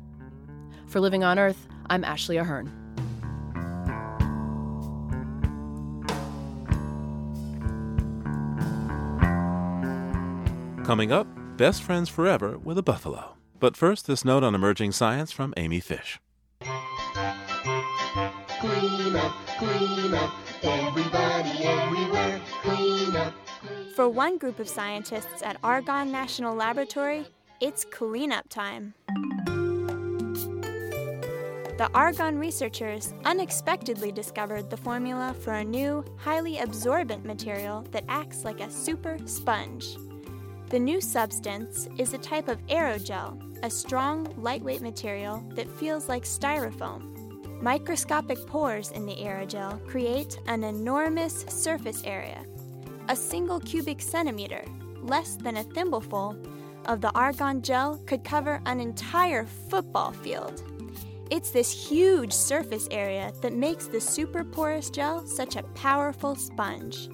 [0.88, 2.71] For Living on Earth, I'm Ashley Ahern.
[10.86, 11.27] Coming up,
[11.57, 13.32] best friends forever with a buffalo.
[13.64, 16.20] But first, this note on emerging science from Amy Fish.
[16.59, 16.76] Clean
[19.16, 23.34] up, clean up, everybody, everywhere, clean up.
[23.95, 27.26] For one group of scientists at Argonne National Laboratory,
[27.61, 28.95] it's cleanup time.
[31.78, 38.43] The Argonne researchers unexpectedly discovered the formula for a new, highly absorbent material that acts
[38.43, 39.95] like a super sponge.
[40.68, 46.24] The new substance is a type of aerogel a strong, lightweight material that feels like
[46.24, 47.09] styrofoam.
[47.61, 52.45] Microscopic pores in the aerogel create an enormous surface area.
[53.07, 54.66] A single cubic centimeter,
[55.01, 56.38] less than a thimbleful,
[56.88, 60.61] of the Argonne gel could cover an entire football field.
[61.30, 67.09] It's this huge surface area that makes the super porous gel such a powerful sponge.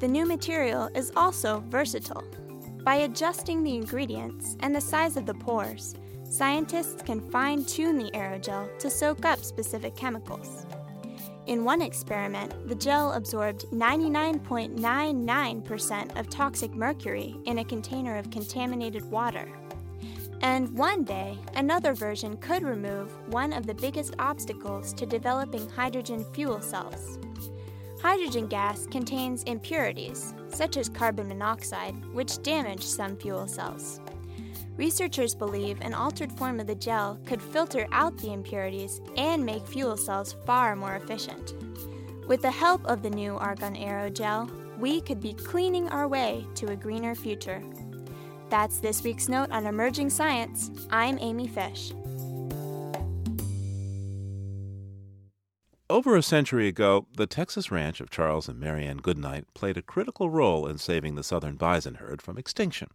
[0.00, 2.24] The new material is also versatile.
[2.84, 8.10] By adjusting the ingredients and the size of the pores, scientists can fine tune the
[8.10, 10.66] aerogel to soak up specific chemicals.
[11.46, 19.08] In one experiment, the gel absorbed 99.99% of toxic mercury in a container of contaminated
[19.08, 19.48] water.
[20.40, 26.24] And one day, another version could remove one of the biggest obstacles to developing hydrogen
[26.32, 27.20] fuel cells.
[28.02, 34.00] Hydrogen gas contains impurities, such as carbon monoxide, which damage some fuel cells.
[34.76, 39.64] Researchers believe an altered form of the gel could filter out the impurities and make
[39.68, 41.54] fuel cells far more efficient.
[42.26, 46.72] With the help of the new Argonne aerogel, we could be cleaning our way to
[46.72, 47.62] a greener future.
[48.50, 50.72] That's this week's note on emerging science.
[50.90, 51.92] I'm Amy Fish.
[55.92, 60.30] Over a century ago, the Texas ranch of Charles and Marianne Goodnight played a critical
[60.30, 62.88] role in saving the southern bison herd from extinction.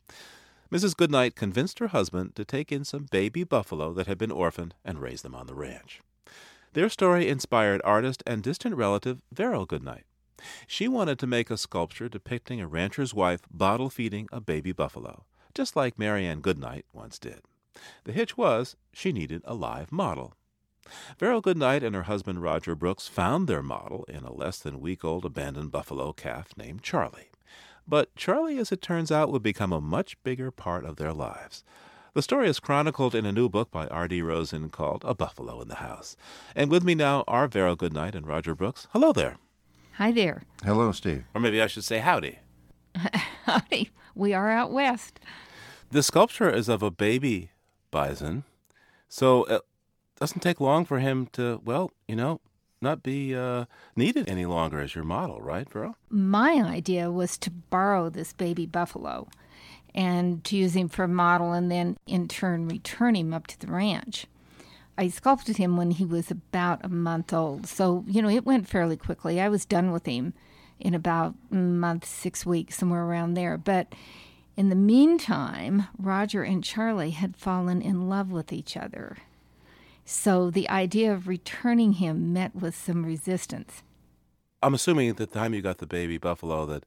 [0.71, 0.97] Mrs.
[0.97, 4.99] Goodnight convinced her husband to take in some baby buffalo that had been orphaned and
[4.99, 6.01] raise them on the ranch.
[6.73, 10.05] Their story inspired artist and distant relative Veryl Goodnight.
[10.65, 15.23] She wanted to make a sculpture depicting a rancher's wife bottle feeding a baby buffalo
[15.53, 17.41] just like Marianne Goodnight once did.
[18.05, 20.33] The hitch was she needed a live model.
[21.19, 25.03] Veryl Goodnight and her husband Roger Brooks found their model in a less than week
[25.03, 27.31] old abandoned buffalo calf named Charlie.
[27.88, 31.63] But Charlie, as it turns out, would become a much bigger part of their lives.
[32.13, 34.21] The story is chronicled in a new book by R.D.
[34.23, 36.17] Rosen called A Buffalo in the House.
[36.55, 38.88] And with me now are Veryl Goodnight and Roger Brooks.
[38.91, 39.38] Hello there.
[39.93, 40.41] Hi there.
[40.63, 41.25] Hello, Steve.
[41.33, 42.39] Or maybe I should say howdy.
[43.45, 43.91] howdy.
[44.15, 45.19] We are out west.
[45.91, 47.51] The sculpture is of a baby
[47.91, 48.43] bison,
[49.07, 49.61] so it
[50.20, 52.41] doesn't take long for him to, well, you know,
[52.82, 53.65] not be uh,
[53.95, 55.95] needed any longer as your model, right, Veryl?
[56.09, 59.28] My idea was to borrow this baby buffalo
[59.95, 63.59] and to use him for a model and then in turn return him up to
[63.59, 64.28] the ranch.
[64.97, 68.68] I sculpted him when he was about a month old, so, you know, it went
[68.68, 69.39] fairly quickly.
[69.39, 70.34] I was done with him
[70.80, 73.57] in about a month, six weeks, somewhere around there.
[73.57, 73.93] But
[74.55, 79.18] in the meantime, Roger and Charlie had fallen in love with each other.
[80.10, 83.84] So the idea of returning him met with some resistance.
[84.64, 86.86] I'm assuming at the time you got the baby buffalo that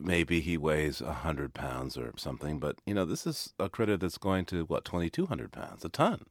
[0.00, 3.98] maybe he weighs a hundred pounds or something, but you know this is a critter
[3.98, 6.24] that's going to what twenty two hundred pounds, a ton.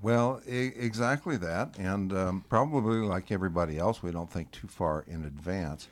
[0.00, 5.04] Well, I- exactly that, and um, probably like everybody else, we don't think too far
[5.08, 5.88] in advance.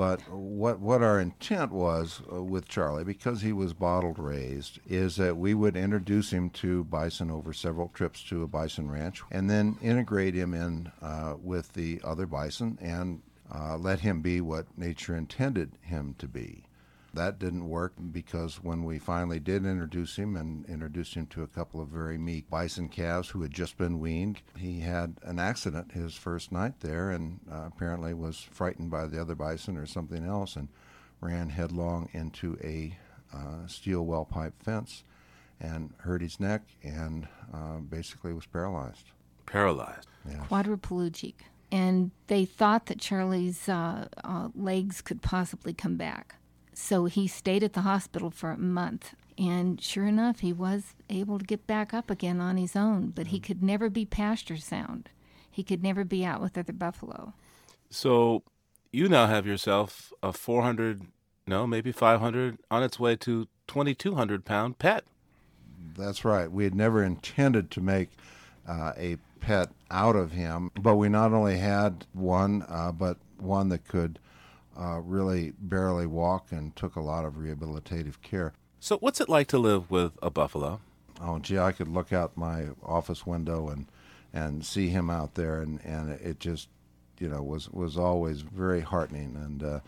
[0.00, 5.16] But what what our intent was uh, with Charlie, because he was bottled raised, is
[5.16, 9.50] that we would introduce him to bison over several trips to a bison ranch, and
[9.50, 13.20] then integrate him in uh, with the other bison and
[13.54, 16.64] uh, let him be what nature intended him to be.
[17.12, 21.48] That didn't work because when we finally did introduce him and introduced him to a
[21.48, 25.92] couple of very meek bison calves who had just been weaned, he had an accident
[25.92, 30.24] his first night there and uh, apparently was frightened by the other bison or something
[30.24, 30.68] else and
[31.20, 32.96] ran headlong into a
[33.34, 35.02] uh, steel well pipe fence
[35.60, 39.10] and hurt his neck and uh, basically was paralyzed.
[39.46, 40.08] Paralyzed?
[40.28, 40.40] Yes.
[40.48, 41.34] Quadriplegic.
[41.72, 46.36] And they thought that Charlie's uh, uh, legs could possibly come back.
[46.72, 49.14] So he stayed at the hospital for a month.
[49.38, 53.28] And sure enough, he was able to get back up again on his own, but
[53.28, 55.08] he could never be pasture sound.
[55.50, 57.32] He could never be out with other buffalo.
[57.88, 58.42] So
[58.92, 61.06] you now have yourself a 400,
[61.46, 65.04] no, maybe 500, on its way to 2,200 pound pet.
[65.96, 66.50] That's right.
[66.50, 68.10] We had never intended to make
[68.68, 73.70] uh, a pet out of him, but we not only had one, uh, but one
[73.70, 74.18] that could
[74.78, 78.52] uh, really barely walk and took a lot of rehabilitative care.
[78.78, 80.80] So, what's it like to live with a buffalo?
[81.20, 83.86] Oh, gee, I could look out my office window and
[84.32, 86.68] and see him out there, and, and it just,
[87.18, 89.80] you know, was was always very heartening, and uh,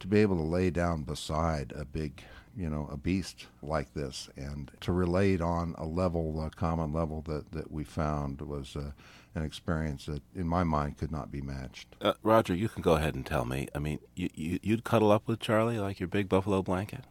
[0.00, 2.24] to be able to lay down beside a big,
[2.56, 7.22] you know, a beast like this, and to relate on a level, a common level
[7.22, 8.76] that that we found was.
[8.76, 8.92] Uh,
[9.34, 11.96] an experience that, in my mind, could not be matched.
[12.00, 13.68] Uh, Roger, you can go ahead and tell me.
[13.74, 17.04] I mean, you, you, would cuddle up with Charlie like your big buffalo blanket?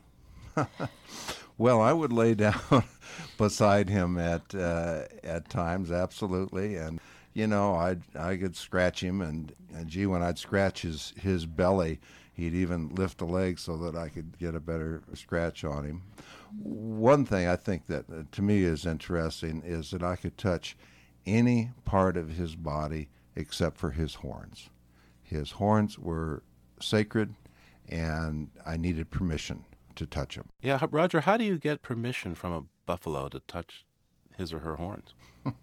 [1.62, 2.84] Well, I would lay down
[3.38, 7.00] beside him at uh, at times, absolutely, and
[7.36, 11.46] you know, I I could scratch him, and, and gee, when I'd scratch his his
[11.46, 12.00] belly,
[12.34, 16.02] he'd even lift a leg so that I could get a better scratch on him.
[16.64, 20.76] One thing I think that uh, to me is interesting is that I could touch
[21.26, 24.70] any part of his body except for his horns.
[25.24, 26.44] His horns were
[26.80, 27.36] sacred,
[27.88, 29.66] and I needed permission
[29.96, 30.50] to touch him.
[30.62, 33.86] Yeah, Roger, how do you get permission from a buffalo to touch
[34.38, 35.14] his or her horns?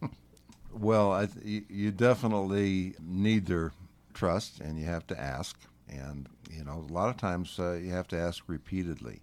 [0.73, 3.73] well, I th- you definitely need their
[4.15, 5.59] trust, and you have to ask.
[5.89, 9.21] And you know, a lot of times uh, you have to ask repeatedly.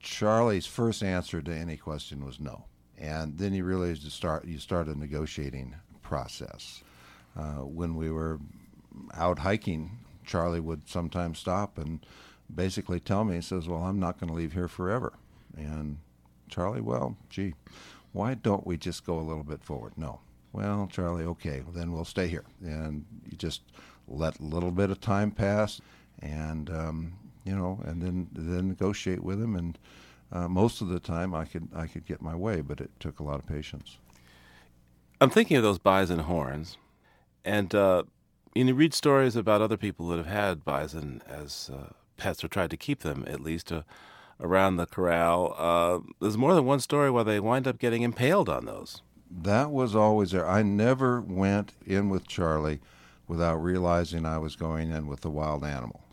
[0.00, 2.64] Charlie's first answer to any question was no,
[2.98, 4.44] and then he realized to start.
[4.44, 6.82] You start a negotiating process.
[7.36, 8.38] Uh, when we were
[9.14, 12.04] out hiking, Charlie would sometimes stop and
[12.54, 15.12] basically tell me, he says, "Well, I'm not going to leave here forever."
[15.56, 15.98] And
[16.48, 17.54] Charlie, well, gee,
[18.12, 19.92] why don't we just go a little bit forward?
[19.96, 20.20] No.
[20.52, 22.44] Well, Charlie, okay, then we'll stay here.
[22.64, 23.60] And you just
[24.08, 25.80] let a little bit of time pass,
[26.20, 27.12] and um,
[27.44, 29.54] you know, and then then negotiate with him.
[29.54, 29.78] And
[30.32, 33.20] uh, most of the time, I could I could get my way, but it took
[33.20, 33.98] a lot of patience.
[35.20, 36.76] I'm thinking of those bison horns,
[37.44, 38.02] and uh,
[38.54, 42.70] you read stories about other people that have had bison as uh, pets or tried
[42.70, 43.82] to keep them at least uh,
[44.40, 45.54] around the corral.
[45.56, 49.02] Uh, there's more than one story where they wind up getting impaled on those.
[49.30, 50.48] That was always there.
[50.48, 52.80] I never went in with Charlie
[53.26, 56.04] without realizing I was going in with a wild animal.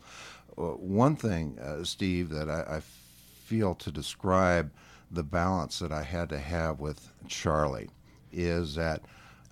[0.56, 2.80] Uh, one thing, uh, Steve, that I, I
[3.44, 4.72] feel to describe
[5.10, 7.90] the balance that I had to have with Charlie
[8.32, 9.02] is that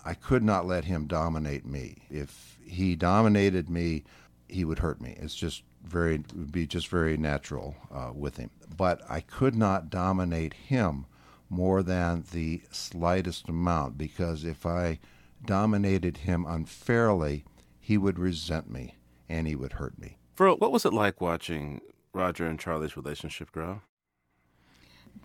[0.04, 1.96] I could not let him dominate me.
[2.10, 4.04] If he dominated me,
[4.48, 5.16] he would hurt me.
[5.20, 8.50] It's just very would be just very natural uh, with him.
[8.76, 11.06] But I could not dominate him
[11.48, 14.98] more than the slightest amount because if I
[15.44, 17.44] dominated him unfairly,
[17.78, 18.96] he would resent me
[19.28, 20.16] and he would hurt me.
[20.36, 21.80] Veryl, what was it like watching
[22.14, 23.80] Roger and Charlie's relationship grow?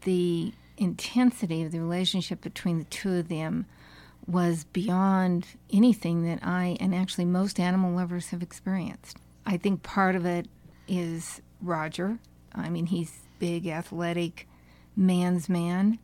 [0.03, 3.65] The intensity of the relationship between the two of them
[4.27, 9.17] was beyond anything that I and actually most animal lovers have experienced.
[9.45, 10.47] I think part of it
[10.87, 12.19] is Roger.
[12.53, 14.47] I mean, he's big, athletic,
[14.95, 15.99] man's man,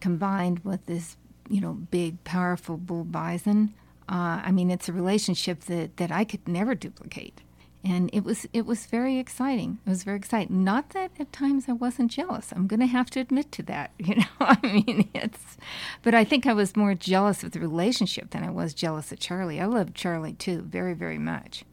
[0.00, 1.16] combined with this,
[1.48, 3.72] you know, big, powerful bull bison.
[4.08, 7.40] Uh, I mean, it's a relationship that, that I could never duplicate
[7.84, 9.78] and it was it was very exciting.
[9.84, 10.62] It was very exciting.
[10.62, 12.52] Not that at times I wasn't jealous.
[12.52, 13.90] I'm going to have to admit to that.
[14.02, 15.56] You know, I mean, it's.
[16.02, 19.20] But I think I was more jealous of the relationship than I was jealous of
[19.20, 19.60] Charlie.
[19.60, 21.64] I loved Charlie too, very very much.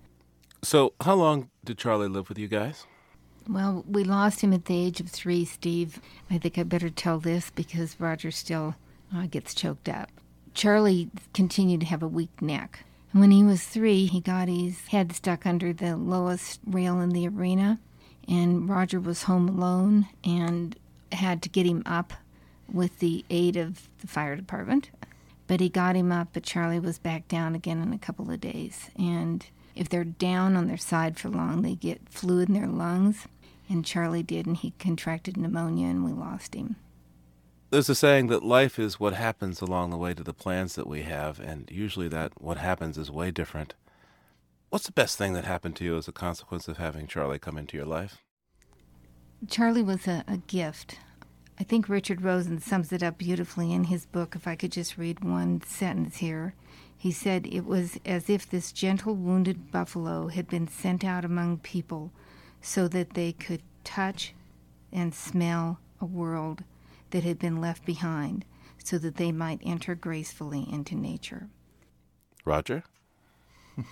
[0.61, 2.85] So, how long did Charlie live with you guys?
[3.47, 5.99] Well, we lost him at the age of three, Steve.
[6.29, 8.75] I think I better tell this because Roger still
[9.15, 10.09] uh, gets choked up.
[10.53, 12.85] Charlie continued to have a weak neck.
[13.11, 17.27] When he was three, he got his head stuck under the lowest rail in the
[17.27, 17.79] arena,
[18.27, 20.75] and Roger was home alone and
[21.11, 22.13] had to get him up
[22.71, 24.91] with the aid of the fire department.
[25.47, 28.39] But he got him up, but Charlie was back down again in a couple of
[28.39, 28.91] days.
[28.95, 29.43] And
[29.75, 33.25] if they're down on their side for long, they get fluid in their lungs.
[33.67, 36.75] And Charlie did, and he contracted pneumonia, and we lost him.
[37.71, 40.87] There's a saying that life is what happens along the way to the plans that
[40.87, 43.75] we have, and usually that what happens is way different.
[44.71, 47.59] What's the best thing that happened to you as a consequence of having Charlie come
[47.59, 48.23] into your life?
[49.47, 50.97] Charlie was a, a gift.
[51.59, 54.35] I think Richard Rosen sums it up beautifully in his book.
[54.35, 56.55] If I could just read one sentence here.
[56.97, 61.59] He said it was as if this gentle wounded buffalo had been sent out among
[61.59, 62.11] people
[62.61, 64.33] so that they could touch
[64.91, 66.63] and smell a world
[67.11, 68.45] that had been left behind
[68.83, 71.49] so that they might enter gracefully into nature.
[72.45, 72.83] Roger?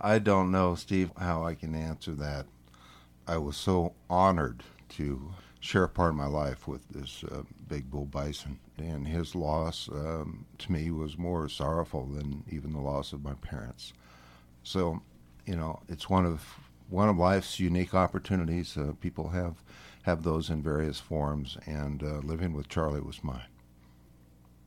[0.00, 2.46] I don't know, Steve, how I can answer that.
[3.26, 7.90] I was so honored to share a part of my life with this uh, big
[7.90, 13.14] bull bison, and his loss um, to me was more sorrowful than even the loss
[13.14, 13.94] of my parents.
[14.62, 15.00] So,
[15.46, 16.44] you know, it's one of
[16.90, 18.76] one of life's unique opportunities.
[18.76, 19.54] Uh, people have
[20.04, 23.46] have those in various forms, and uh, living with Charlie was mine.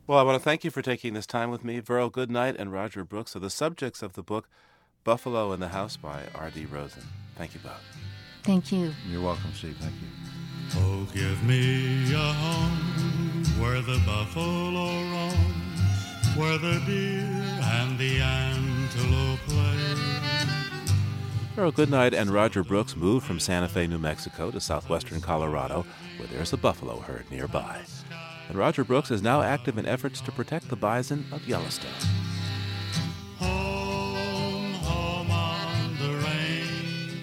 [0.07, 1.81] Well, I want to thank you for taking this time with me.
[1.81, 4.47] Veryl Goodnight and Roger Brooks are the subjects of the book
[5.03, 6.65] Buffalo in the House by R.D.
[6.65, 7.03] Rosen.
[7.35, 7.83] Thank you both.
[8.43, 8.93] Thank you.
[9.09, 9.77] You're welcome, Steve.
[9.79, 10.07] Thank you.
[10.81, 15.63] Oh, give me a home where the buffalo roam,
[16.35, 17.23] where the deer
[17.61, 19.86] and the antelope play
[21.57, 25.87] Carol Goodnight and Roger Brooks moved from Santa Fe, New Mexico to southwestern Colorado,
[26.17, 27.81] where there's a buffalo herd nearby.
[28.47, 31.89] And Roger Brooks is now active in efforts to protect the bison of Yellowstone.
[33.39, 37.17] Home, home on the.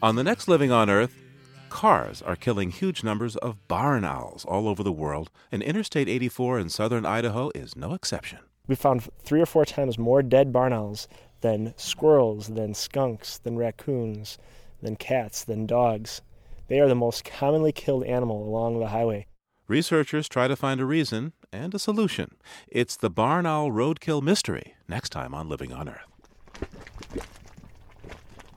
[0.00, 1.20] On the next Living on Earth,
[1.68, 6.60] cars are killing huge numbers of barn owls all over the world, and Interstate 84
[6.60, 8.38] in southern Idaho is no exception.
[8.68, 11.08] We found three or four times more dead barn owls
[11.46, 14.36] than squirrels, then skunks, then raccoons,
[14.82, 16.20] then cats, then dogs.
[16.66, 19.26] They are the most commonly killed animal along the highway.
[19.68, 22.34] Researchers try to find a reason and a solution.
[22.66, 26.00] It's the barn owl roadkill mystery, next time on Living on Earth.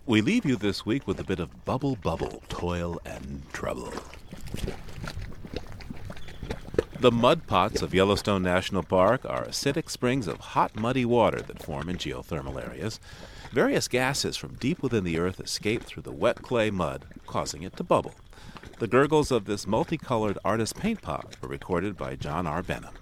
[0.07, 3.93] We leave you this week with a bit of bubble bubble, toil and trouble.
[6.99, 11.63] The mud pots of Yellowstone National Park are acidic springs of hot, muddy water that
[11.63, 12.99] form in geothermal areas.
[13.53, 17.77] Various gases from deep within the earth escape through the wet clay mud, causing it
[17.77, 18.15] to bubble.
[18.79, 22.61] The gurgles of this multicolored artist paint pot were recorded by John R.
[22.61, 22.93] Benham.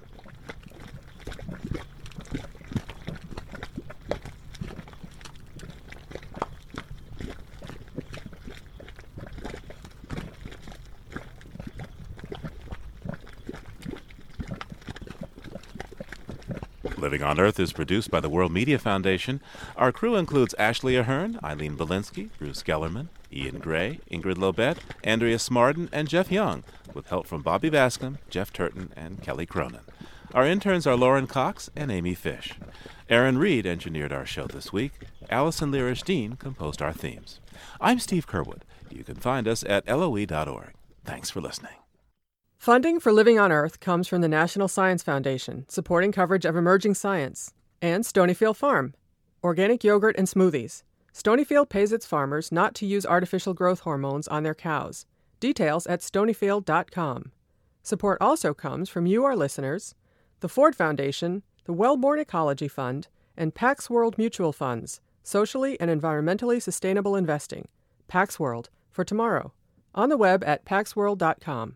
[16.98, 19.41] Living on Earth is produced by the World Media Foundation.
[19.75, 25.89] Our crew includes Ashley Ahern, Eileen Bolinsky, Bruce Gellerman, Ian Gray, Ingrid Lobet, Andrea Smarden,
[25.91, 26.63] and Jeff Young,
[26.93, 29.82] with help from Bobby Bascomb, Jeff Turton, and Kelly Cronin.
[30.34, 32.53] Our interns are Lauren Cox and Amy Fish.
[33.09, 34.93] Aaron Reed engineered our show this week.
[35.30, 37.41] Allison Lirish Dean composed our themes.
[37.82, 38.61] I'm Steve Curwood.
[38.89, 40.73] You can find us at loe.org.
[41.03, 41.87] Thanks for listening.
[42.58, 46.95] Funding for Living on Earth comes from the National Science Foundation, supporting coverage of emerging
[46.95, 48.93] science, and Stonyfield Farm,
[49.41, 50.84] organic yogurt and smoothies.
[51.14, 55.05] Stonyfield pays its farmers not to use artificial growth hormones on their cows.
[55.39, 57.32] Details at stonyfield.com.
[57.84, 59.95] Support also comes from you, our listeners,
[60.41, 66.62] the Ford Foundation, the Wellborn Ecology Fund, and Pax World Mutual Funds, socially and environmentally
[66.62, 67.68] sustainable investing.
[68.08, 69.53] Pax World for tomorrow.
[69.95, 71.76] On the web at paxworld.com.